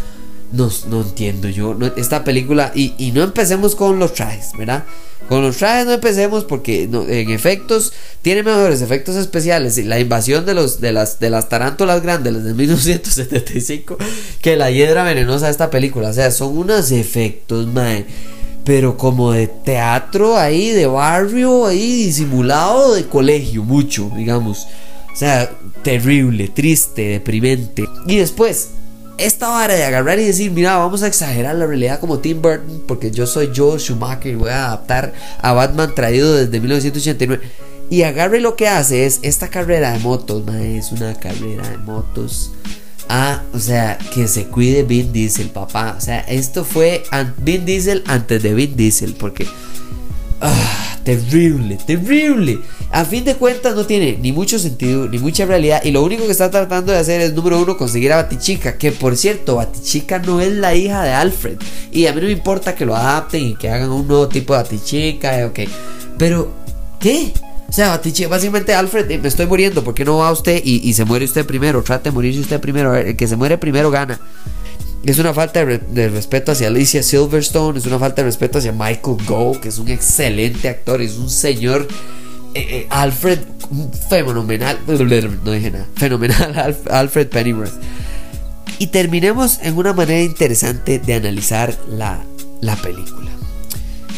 no, 0.51 0.70
no 0.89 1.01
entiendo 1.01 1.50
yo 1.50 1.77
esta 1.96 2.24
película. 2.24 2.72
Y, 2.75 3.12
no 3.13 3.24
empecemos 3.24 3.75
con 3.75 4.00
los 4.00 4.13
trajes, 4.13 4.51
¿verdad? 4.58 4.84
Con 5.29 5.41
los 5.41 5.58
trajes 5.58 5.86
no 5.86 5.93
empecemos 5.93 6.43
porque 6.43 6.84
en 6.84 7.29
efectos 7.29 7.93
tiene 8.22 8.43
mejores 8.43 8.81
efectos 8.81 9.15
especiales. 9.15 9.77
Y 9.77 9.84
la 9.84 10.00
invasión 10.00 10.46
de, 10.46 10.53
los, 10.53 10.81
de, 10.81 10.91
las, 10.91 11.20
de 11.20 11.29
las 11.29 11.48
tarántulas 11.48 12.01
grandes 12.01 12.43
de 12.43 12.53
1975 12.53 13.98
que 14.41 14.58
la 14.58 14.72
hiedra 14.72 15.03
venenosa 15.03 15.46
de 15.46 15.51
esta 15.51 15.70
película. 15.70 16.10
O 16.10 16.13
sea, 16.13 16.31
son 16.31 16.58
unos 16.58 16.91
efectos, 16.91 17.67
mae. 17.67 18.05
Pero 18.63 18.96
como 18.96 19.31
de 19.31 19.48
teatro 19.48 20.38
ahí, 20.38 20.70
de 20.70 20.86
barrio 20.86 21.65
ahí, 21.65 22.05
disimulado 22.05 22.93
de 22.93 23.05
colegio, 23.05 23.63
mucho, 23.63 24.12
digamos. 24.15 24.67
O 25.12 25.15
sea, 25.15 25.50
terrible, 25.81 26.48
triste, 26.50 27.01
deprimente. 27.08 27.88
Y 28.05 28.17
después, 28.17 28.70
esta 29.18 29.50
vara 29.50 29.74
de 29.74 29.84
agarrar 29.84 30.20
y 30.20 30.25
decir, 30.25 30.51
mira, 30.51 30.77
vamos 30.77 31.03
a 31.03 31.08
exagerar 31.08 31.56
la 31.56 31.65
realidad 31.65 32.00
como 32.00 32.20
Tim 32.20 32.41
Burton, 32.41 32.84
porque 32.88 33.12
yo 33.12 33.27
soy 33.27 33.51
Joe 33.56 33.80
Schumacher 33.80 34.32
y 34.32 34.36
voy 34.36 34.50
a 34.50 34.68
adaptar 34.68 35.13
a 35.41 35.53
Batman 35.53 35.94
traído 35.96 36.36
desde 36.36 36.60
1989. 36.60 37.44
Y 37.89 38.03
agarre 38.03 38.39
lo 38.39 38.56
que 38.56 38.68
hace 38.68 39.06
es 39.06 39.20
esta 39.22 39.50
carrera 39.50 39.91
de 39.91 40.00
motos, 40.00 40.44
es 40.56 40.91
una 40.91 41.13
carrera 41.15 41.68
de 41.68 41.77
motos. 41.77 42.51
Ah, 43.10 43.44
o 43.53 43.60
sea, 43.60 43.98
que 44.13 44.27
se 44.27 44.46
cuide 44.46 44.84
Vin 44.84 45.12
Diesel, 45.12 45.50
papá. 45.50 45.96
O 45.98 46.01
sea, 46.01 46.22
esto 46.22 46.63
fue 46.63 47.03
Vin 47.39 47.65
Diesel 47.65 48.03
antes 48.08 48.41
de 48.41 48.53
Vin 48.53 48.77
Diesel, 48.77 49.15
porque 49.15 49.46
Ah, 50.44 50.80
terrible, 51.03 51.77
terrible. 51.86 52.60
A 52.91 53.05
fin 53.05 53.24
de 53.24 53.36
cuentas 53.36 53.75
no 53.75 53.86
tiene 53.86 54.17
ni 54.22 54.31
mucho 54.31 54.60
sentido, 54.60 55.08
ni 55.08 55.17
mucha 55.17 55.46
realidad. 55.46 55.81
Y 55.84 55.91
lo 55.91 56.03
único 56.03 56.25
que 56.25 56.31
está 56.31 56.51
tratando 56.51 56.91
de 56.91 57.00
hacer 57.00 57.22
es, 57.22 57.34
número 57.34 57.62
uno, 57.62 57.77
conseguir 57.77 58.13
a 58.13 58.17
Batichica. 58.17 58.77
Que 58.77 58.91
por 58.91 59.15
cierto, 59.15 59.55
Batichica 59.55 60.20
no 60.20 60.41
es 60.41 60.53
la 60.53 60.75
hija 60.75 61.03
de 61.03 61.12
Alfred. 61.12 61.58
Y 61.91 62.05
a 62.08 62.13
mí 62.13 62.22
no 62.22 62.27
me 62.27 62.34
importa 62.34 62.75
que 62.75 62.86
lo 62.86 62.96
adapten 62.96 63.43
y 63.43 63.55
que 63.55 63.70
hagan 63.70 63.91
un 63.91 64.08
nuevo 64.08 64.27
tipo 64.27 64.53
de 64.53 64.63
Batichica, 64.63 65.39
eh, 65.39 65.46
ok. 65.46 65.60
Pero, 66.17 66.51
¿qué? 67.00 67.34
O 67.70 67.74
sea, 67.74 67.89
Batichica, 67.89 68.27
básicamente 68.27 68.74
Alfred, 68.74 69.10
eh, 69.10 69.17
me 69.17 69.29
estoy 69.29 69.46
muriendo, 69.46 69.81
¿por 69.81 69.93
qué 69.93 70.03
no 70.03 70.17
va 70.17 70.31
usted 70.31 70.62
y, 70.63 70.91
se 70.93 71.05
muere 71.05 71.24
usted 71.24 71.46
primero? 71.46 71.81
Trate 71.81 72.10
de 72.10 72.13
morirse 72.13 72.41
usted 72.41 72.60
primero, 72.60 72.93
el 72.93 73.15
que 73.15 73.27
se 73.27 73.38
muere 73.38 73.58
primero 73.58 73.89
gana. 73.89 74.20
Es 75.03 75.17
una 75.17 75.34
falta 75.34 75.65
de, 75.65 76.10
respeto 76.10 76.51
hacia 76.51 76.67
Alicia 76.67 77.01
Silverstone, 77.01 77.79
es 77.79 77.86
una 77.88 77.98
falta 77.98 78.22
de 78.22 78.27
respeto 78.27 78.60
hacia 78.60 78.72
Michael 78.72 79.17
Gough, 79.27 79.60
que 79.60 79.70
es 79.70 79.79
un 79.79 79.88
excelente 79.89 80.70
actor, 80.70 81.01
es 81.01 81.17
un 81.17 81.29
señor 81.29 81.88
eh, 82.53 82.65
eh, 82.70 82.88
Alfred 82.89 83.39
fenomenal, 84.10 84.77
no 84.88 85.51
dije 85.51 85.72
nada, 85.72 85.88
fenomenal 85.96 86.77
Alfred 86.89 87.29
Pennyworth. 87.29 87.74
Y 88.77 88.88
terminemos 88.88 89.60
en 89.63 89.77
una 89.77 89.93
manera 89.93 90.22
interesante 90.22 91.00
de 91.00 91.13
analizar 91.13 91.75
la, 91.89 92.24
la 92.62 92.75
película. 92.75 93.40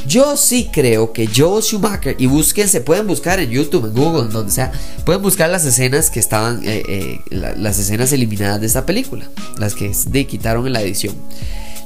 Yo 0.08 0.36
sí 0.38 0.70
creo 0.72 1.14
que 1.14 1.28
Joel 1.34 1.64
Schumacher, 1.64 2.16
y 2.20 2.26
busquen, 2.26 2.68
se 2.68 2.82
pueden 2.82 3.08
buscar 3.08 3.40
en 3.40 3.50
YouTube, 3.50 3.86
en 3.86 3.94
Google, 3.94 4.32
donde 4.32 4.52
sea, 4.52 4.72
pueden 5.06 5.22
buscar 5.22 5.50
las 5.50 5.66
escenas 5.66 6.10
que 6.10 6.20
estaban, 6.20 6.62
eh, 6.64 6.84
eh, 6.88 7.20
las 7.30 7.80
escenas 7.80 8.12
eliminadas 8.12 8.60
de 8.60 8.68
esta 8.68 8.86
película, 8.86 9.30
las 9.58 9.76
que 9.76 9.92
de, 10.08 10.28
quitaron 10.28 10.68
en 10.68 10.74
la 10.74 10.82
edición. 10.82 11.16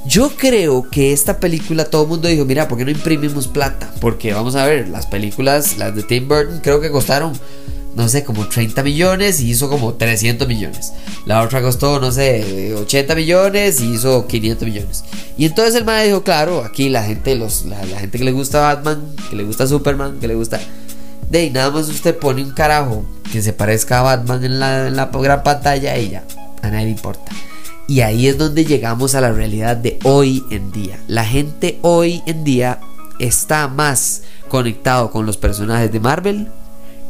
Yo 0.06 0.30
creo 0.36 0.88
que 0.90 1.12
esta 1.12 1.38
película 1.38 1.84
todo 1.84 2.04
el 2.04 2.08
mundo 2.08 2.28
dijo, 2.28 2.44
mira, 2.44 2.66
¿por 2.66 2.78
qué 2.78 2.84
no 2.84 2.90
imprimimos 2.90 3.46
plata? 3.46 3.92
Porque 4.00 4.32
vamos 4.32 4.56
a 4.56 4.64
ver, 4.64 4.88
las 4.88 5.06
películas, 5.06 5.76
las 5.76 5.94
de 5.94 6.02
Tim 6.02 6.28
Burton, 6.28 6.60
creo 6.62 6.80
que 6.80 6.90
costaron 6.90 7.32
no 7.98 8.08
sé, 8.08 8.22
como 8.22 8.46
30 8.46 8.84
millones 8.84 9.40
y 9.40 9.50
hizo 9.50 9.68
como 9.68 9.94
300 9.94 10.46
millones. 10.46 10.92
La 11.26 11.42
otra 11.42 11.60
costó, 11.60 11.98
no 11.98 12.12
sé, 12.12 12.72
80 12.72 13.16
millones 13.16 13.80
y 13.80 13.92
hizo 13.94 14.28
500 14.28 14.68
millones. 14.68 15.04
Y 15.36 15.46
entonces 15.46 15.74
el 15.74 15.84
man 15.84 16.04
dijo, 16.04 16.22
claro, 16.22 16.62
aquí 16.62 16.88
la 16.88 17.02
gente, 17.02 17.34
los, 17.34 17.64
la, 17.64 17.76
gente 17.76 18.16
que 18.16 18.24
le 18.24 18.30
gusta 18.30 18.60
Batman, 18.60 19.02
que 19.28 19.34
le 19.34 19.42
gusta 19.42 19.66
Superman, 19.66 20.20
que 20.20 20.28
le 20.28 20.36
gusta... 20.36 20.60
De 21.28 21.40
ahí 21.40 21.50
nada 21.50 21.72
más 21.72 21.88
usted 21.88 22.16
pone 22.16 22.40
un 22.40 22.52
carajo 22.52 23.04
que 23.32 23.42
se 23.42 23.52
parezca 23.52 23.98
a 23.98 24.02
Batman 24.02 24.44
en 24.44 24.60
la, 24.60 24.86
en 24.86 24.96
la 24.96 25.06
gran 25.06 25.42
pantalla 25.42 25.98
y 25.98 26.10
ya, 26.10 26.24
a 26.62 26.70
nadie 26.70 26.84
le 26.84 26.92
importa. 26.92 27.32
Y 27.88 28.02
ahí 28.02 28.28
es 28.28 28.38
donde 28.38 28.64
llegamos 28.64 29.16
a 29.16 29.20
la 29.20 29.32
realidad 29.32 29.76
de 29.76 29.98
hoy 30.04 30.44
en 30.52 30.70
día. 30.70 31.00
La 31.08 31.24
gente 31.24 31.80
hoy 31.82 32.22
en 32.26 32.44
día 32.44 32.78
está 33.18 33.66
más 33.66 34.22
conectado 34.48 35.10
con 35.10 35.26
los 35.26 35.36
personajes 35.36 35.90
de 35.90 35.98
Marvel 35.98 36.48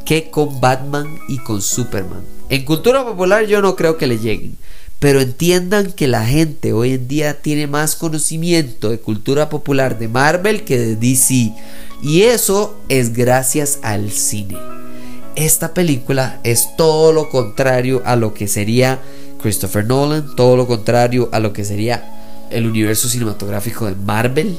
que 0.09 0.31
con 0.31 0.59
Batman 0.59 1.19
y 1.29 1.37
con 1.37 1.61
Superman. 1.61 2.23
En 2.49 2.65
cultura 2.65 3.05
popular 3.05 3.45
yo 3.45 3.61
no 3.61 3.77
creo 3.77 3.99
que 3.99 4.07
le 4.07 4.19
lleguen, 4.19 4.57
pero 4.99 5.21
entiendan 5.21 5.93
que 5.93 6.09
la 6.09 6.25
gente 6.25 6.73
hoy 6.73 6.95
en 6.95 7.09
día 7.09 7.43
tiene 7.43 7.67
más 7.67 7.95
conocimiento 7.95 8.89
de 8.89 9.01
cultura 9.01 9.51
popular 9.51 9.99
de 9.99 10.09
Marvel 10.09 10.65
que 10.65 10.79
de 10.79 10.97
DC. 10.97 11.53
Y 12.03 12.23
eso 12.23 12.75
es 12.89 13.13
gracias 13.13 13.81
al 13.83 14.11
cine. 14.11 14.57
Esta 15.37 15.75
película 15.75 16.41
es 16.43 16.75
todo 16.79 17.13
lo 17.13 17.29
contrario 17.29 18.01
a 18.07 18.17
lo 18.17 18.33
que 18.33 18.49
sería 18.49 19.03
Christopher 19.43 19.85
Nolan, 19.85 20.35
todo 20.37 20.57
lo 20.57 20.67
contrario 20.67 21.29
a 21.33 21.39
lo 21.39 21.53
que 21.53 21.67
sería 21.67 22.49
el 22.51 22.67
universo 22.67 23.11
cinematográfico 23.11 23.85
de 23.85 23.95
Marvel 23.95 24.57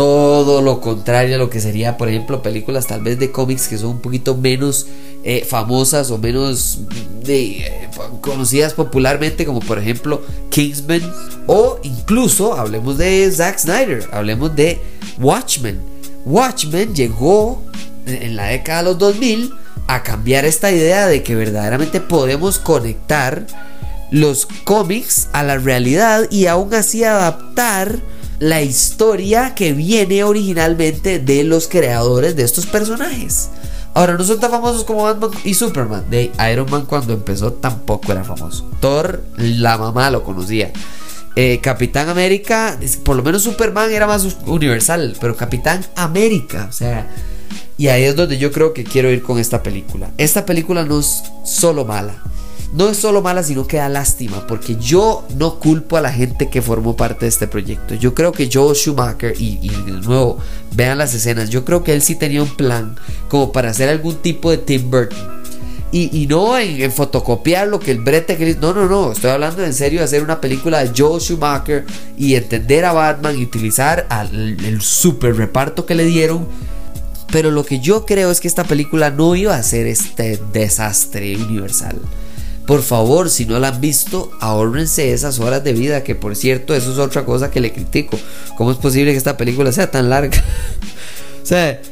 todo 0.00 0.62
lo 0.62 0.80
contrario 0.80 1.34
a 1.34 1.38
lo 1.38 1.50
que 1.50 1.60
sería, 1.60 1.98
por 1.98 2.08
ejemplo, 2.08 2.42
películas 2.42 2.86
tal 2.86 3.02
vez 3.02 3.18
de 3.18 3.30
cómics 3.30 3.68
que 3.68 3.76
son 3.76 3.90
un 3.90 4.00
poquito 4.00 4.34
menos 4.34 4.86
eh, 5.24 5.44
famosas 5.46 6.10
o 6.10 6.16
menos 6.16 6.78
de, 7.22 7.58
eh, 7.58 7.90
conocidas 8.22 8.72
popularmente, 8.72 9.44
como 9.44 9.60
por 9.60 9.78
ejemplo 9.78 10.22
Kingsman, 10.48 11.02
o 11.46 11.78
incluso 11.82 12.54
hablemos 12.54 12.96
de 12.96 13.30
Zack 13.30 13.58
Snyder, 13.58 14.08
hablemos 14.10 14.56
de 14.56 14.80
Watchmen. 15.18 15.78
Watchmen 16.24 16.94
llegó 16.94 17.62
en 18.06 18.36
la 18.36 18.46
década 18.46 18.78
de 18.78 18.84
los 18.88 18.98
2000 18.98 19.52
a 19.86 20.02
cambiar 20.02 20.46
esta 20.46 20.72
idea 20.72 21.08
de 21.08 21.22
que 21.22 21.34
verdaderamente 21.34 22.00
podemos 22.00 22.58
conectar 22.58 23.46
los 24.10 24.46
cómics 24.64 25.28
a 25.34 25.42
la 25.42 25.58
realidad 25.58 26.26
y 26.30 26.46
aún 26.46 26.72
así 26.72 27.04
adaptar 27.04 28.00
la 28.40 28.62
historia 28.62 29.54
que 29.54 29.74
viene 29.74 30.24
originalmente 30.24 31.18
de 31.18 31.44
los 31.44 31.68
creadores 31.68 32.34
de 32.34 32.42
estos 32.42 32.66
personajes. 32.66 33.50
Ahora, 33.92 34.14
no 34.14 34.24
son 34.24 34.40
tan 34.40 34.50
famosos 34.50 34.84
como 34.84 35.02
Batman 35.02 35.30
y 35.44 35.54
Superman. 35.54 36.08
De 36.10 36.32
Iron 36.50 36.70
Man 36.70 36.86
cuando 36.86 37.12
empezó 37.12 37.52
tampoco 37.52 38.10
era 38.12 38.24
famoso. 38.24 38.68
Thor, 38.80 39.22
la 39.36 39.76
mamá 39.76 40.10
lo 40.10 40.24
conocía. 40.24 40.72
Eh, 41.36 41.60
Capitán 41.62 42.08
América, 42.08 42.78
por 43.04 43.16
lo 43.16 43.22
menos 43.22 43.42
Superman 43.42 43.90
era 43.90 44.06
más 44.06 44.26
universal, 44.46 45.16
pero 45.20 45.36
Capitán 45.36 45.84
América, 45.94 46.66
o 46.68 46.72
sea, 46.72 47.08
y 47.78 47.88
ahí 47.88 48.02
es 48.02 48.16
donde 48.16 48.36
yo 48.36 48.50
creo 48.50 48.74
que 48.74 48.84
quiero 48.84 49.10
ir 49.10 49.22
con 49.22 49.38
esta 49.38 49.62
película. 49.62 50.10
Esta 50.18 50.44
película 50.44 50.84
no 50.84 50.98
es 50.98 51.22
solo 51.44 51.84
mala, 51.84 52.20
no 52.72 52.88
es 52.88 52.98
solo 52.98 53.20
mala, 53.20 53.42
sino 53.42 53.66
que 53.66 53.78
da 53.78 53.88
lástima, 53.88 54.46
porque 54.46 54.76
yo 54.76 55.26
no 55.36 55.58
culpo 55.58 55.96
a 55.96 56.00
la 56.00 56.12
gente 56.12 56.48
que 56.48 56.62
formó 56.62 56.96
parte 56.96 57.24
de 57.24 57.28
este 57.28 57.48
proyecto. 57.48 57.94
Yo 57.94 58.14
creo 58.14 58.30
que 58.32 58.48
Joe 58.52 58.74
Schumacher, 58.74 59.34
y, 59.38 59.68
de 59.68 59.92
nuevo, 59.92 60.38
vean 60.72 60.98
las 60.98 61.12
escenas, 61.14 61.50
yo 61.50 61.64
creo 61.64 61.82
que 61.82 61.92
él 61.92 62.02
sí 62.02 62.14
tenía 62.14 62.42
un 62.42 62.54
plan 62.56 62.96
como 63.28 63.50
para 63.50 63.70
hacer 63.70 63.88
algún 63.88 64.16
tipo 64.16 64.50
de 64.50 64.58
Tim 64.58 64.90
Burton. 64.90 65.40
Y, 65.92 66.28
no 66.28 66.56
en, 66.56 66.92
fotocopiar 66.92 67.66
lo 67.66 67.80
que 67.80 67.90
el 67.90 67.98
brete 67.98 68.36
que 68.36 68.54
no 68.54 68.72
no 68.72 68.86
no 68.86 69.10
estoy 69.10 69.30
hablando 69.30 69.64
en 69.64 69.74
serio 69.74 69.98
de 69.98 70.04
hacer 70.04 70.22
una 70.22 70.40
película 70.40 70.84
de 70.84 70.92
Joe 70.96 71.18
Schumacher 71.18 71.84
y 72.16 72.36
entender 72.36 72.84
a 72.84 72.92
Batman 72.92 73.36
y 73.36 73.42
utilizar 73.42 74.06
el 74.32 74.80
super 74.82 75.34
reparto 75.34 75.86
que 75.86 75.96
le 75.96 76.04
dieron 76.04 76.46
pero 77.32 77.50
lo 77.50 77.64
que 77.64 77.80
yo 77.80 78.06
creo 78.06 78.30
es 78.30 78.40
que 78.40 78.46
esta 78.46 78.62
película 78.62 79.10
no 79.10 79.34
iba 79.34 79.56
a 79.56 79.62
ser 79.64 79.88
este 79.88 80.38
desastre 80.52 81.36
universal 81.36 81.96
por 82.70 82.82
favor, 82.82 83.30
si 83.30 83.46
no 83.46 83.58
la 83.58 83.66
han 83.66 83.80
visto, 83.80 84.30
ahórrense 84.38 85.12
esas 85.12 85.40
horas 85.40 85.64
de 85.64 85.72
vida, 85.72 86.04
que 86.04 86.14
por 86.14 86.36
cierto, 86.36 86.72
eso 86.72 86.92
es 86.92 86.98
otra 86.98 87.24
cosa 87.24 87.50
que 87.50 87.58
le 87.58 87.72
critico. 87.72 88.16
¿Cómo 88.56 88.70
es 88.70 88.76
posible 88.76 89.10
que 89.10 89.18
esta 89.18 89.36
película 89.36 89.72
sea 89.72 89.90
tan 89.90 90.08
larga? 90.08 90.40
o 91.42 91.46
sea, 91.46 91.82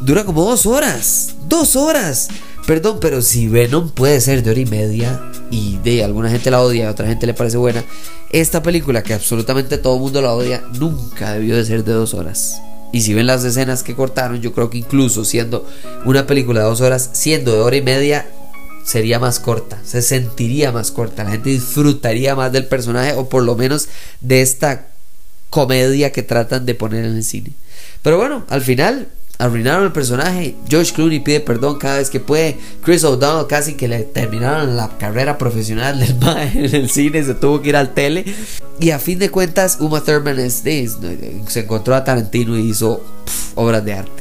dura 0.00 0.24
como 0.24 0.44
dos 0.44 0.66
horas. 0.66 1.36
Dos 1.46 1.76
horas. 1.76 2.26
Perdón, 2.66 2.98
pero 3.00 3.22
si 3.22 3.46
Venom 3.46 3.90
puede 3.90 4.20
ser 4.20 4.42
de 4.42 4.50
hora 4.50 4.58
y 4.58 4.66
media 4.66 5.22
y 5.48 5.78
de 5.84 6.02
alguna 6.02 6.28
gente 6.28 6.50
la 6.50 6.60
odia, 6.60 6.88
a 6.88 6.90
otra 6.90 7.06
gente 7.06 7.28
le 7.28 7.34
parece 7.34 7.58
buena, 7.58 7.84
esta 8.30 8.64
película 8.64 9.04
que 9.04 9.14
absolutamente 9.14 9.78
todo 9.78 9.94
el 9.94 10.00
mundo 10.00 10.20
la 10.22 10.34
odia, 10.34 10.64
nunca 10.80 11.34
debió 11.34 11.54
de 11.54 11.64
ser 11.64 11.84
de 11.84 11.92
dos 11.92 12.14
horas. 12.14 12.60
Y 12.92 13.02
si 13.02 13.14
ven 13.14 13.28
las 13.28 13.44
escenas 13.44 13.84
que 13.84 13.94
cortaron, 13.94 14.40
yo 14.40 14.52
creo 14.54 14.70
que 14.70 14.78
incluso 14.78 15.24
siendo 15.24 15.64
una 16.04 16.26
película 16.26 16.62
de 16.62 16.66
dos 16.66 16.80
horas, 16.80 17.10
siendo 17.12 17.52
de 17.52 17.60
hora 17.60 17.76
y 17.76 17.82
media, 17.82 18.26
sería 18.84 19.18
más 19.18 19.40
corta, 19.40 19.78
se 19.84 20.02
sentiría 20.02 20.72
más 20.72 20.90
corta, 20.90 21.24
la 21.24 21.30
gente 21.30 21.50
disfrutaría 21.50 22.34
más 22.34 22.52
del 22.52 22.66
personaje 22.66 23.14
o 23.14 23.28
por 23.28 23.42
lo 23.42 23.56
menos 23.56 23.88
de 24.20 24.42
esta 24.42 24.88
comedia 25.50 26.12
que 26.12 26.22
tratan 26.22 26.66
de 26.66 26.74
poner 26.74 27.04
en 27.04 27.16
el 27.16 27.24
cine. 27.24 27.52
Pero 28.02 28.16
bueno, 28.16 28.44
al 28.48 28.62
final 28.62 29.08
arruinaron 29.40 29.84
el 29.84 29.92
personaje. 29.92 30.54
George 30.68 30.92
Clooney 30.92 31.20
pide 31.20 31.40
perdón 31.40 31.78
cada 31.78 31.96
vez 31.96 32.10
que 32.10 32.20
puede. 32.20 32.58
Chris 32.82 33.04
O'Donnell 33.04 33.46
casi 33.46 33.74
que 33.74 33.88
le 33.88 34.00
terminaron 34.04 34.76
la 34.76 34.96
carrera 34.98 35.38
profesional 35.38 35.98
del 35.98 36.16
en 36.54 36.74
el 36.74 36.90
cine, 36.90 37.24
se 37.24 37.34
tuvo 37.34 37.60
que 37.62 37.70
ir 37.70 37.76
al 37.76 37.94
tele. 37.94 38.24
Y 38.78 38.90
a 38.90 38.98
fin 38.98 39.18
de 39.18 39.30
cuentas, 39.30 39.78
Uma 39.80 40.02
Thurman 40.02 40.50
se 40.50 41.60
encontró 41.60 41.94
a 41.94 42.04
Tarantino 42.04 42.56
y 42.56 42.70
hizo 42.70 43.02
obras 43.54 43.84
de 43.84 43.94
arte. 43.94 44.19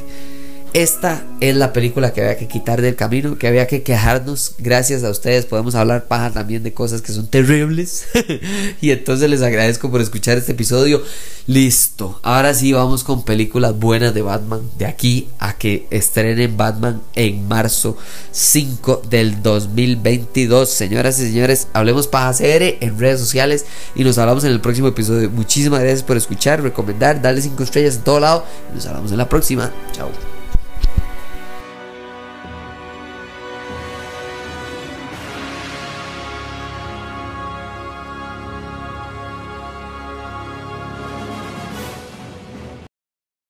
Esta 0.74 1.24
es 1.40 1.56
la 1.56 1.74
película 1.74 2.14
que 2.14 2.22
había 2.22 2.38
que 2.38 2.48
quitar 2.48 2.82
del 2.82 2.96
camino, 2.96 3.40
que 3.40 3.48
había 3.48 3.66
que 3.66 3.82
quejarnos. 3.82 4.54
Gracias 4.60 5.04
a 5.04 5.10
ustedes 5.10 5.48
podemos 5.48 5.74
hablar 5.74 6.08
paja 6.08 6.32
también 6.32 6.62
de 6.62 6.74
cosas 6.74 7.02
que 7.02 7.12
son 7.12 7.28
terribles. 7.28 8.06
y 8.82 8.92
entonces 8.92 9.30
les 9.32 9.42
agradezco 9.42 9.90
por 9.90 10.00
escuchar 10.00 10.38
este 10.38 10.52
episodio. 10.52 11.02
Listo. 11.48 12.20
Ahora 12.22 12.54
sí 12.54 12.72
vamos 12.72 13.04
con 13.04 13.26
películas 13.26 13.80
buenas 13.80 14.14
de 14.14 14.22
Batman. 14.22 14.62
De 14.78 14.86
aquí 14.86 15.28
a 15.40 15.58
que 15.58 15.88
estrenen 15.90 16.56
Batman 16.56 17.02
en 17.16 17.48
marzo 17.48 17.98
5 18.32 19.02
del 19.10 19.42
2022. 19.42 20.70
Señoras 20.70 21.20
y 21.20 21.26
señores, 21.26 21.68
hablemos 21.74 22.08
paja 22.08 22.34
CR 22.34 22.78
en 22.80 23.00
redes 23.00 23.20
sociales 23.20 23.66
y 23.96 24.04
nos 24.04 24.20
hablamos 24.20 24.44
en 24.44 24.52
el 24.52 24.62
próximo 24.62 24.88
episodio. 24.90 25.32
Muchísimas 25.32 25.80
gracias 25.80 26.04
por 26.04 26.16
escuchar, 26.16 26.62
recomendar, 26.62 27.20
darle 27.24 27.42
5 27.42 27.64
estrellas 27.64 27.96
en 27.96 28.04
todo 28.04 28.20
lado. 28.20 28.46
Y 28.72 28.76
nos 28.76 28.86
hablamos 28.86 29.12
en 29.12 29.18
la 29.18 29.28
próxima. 29.28 29.72
Chao. 29.94 30.39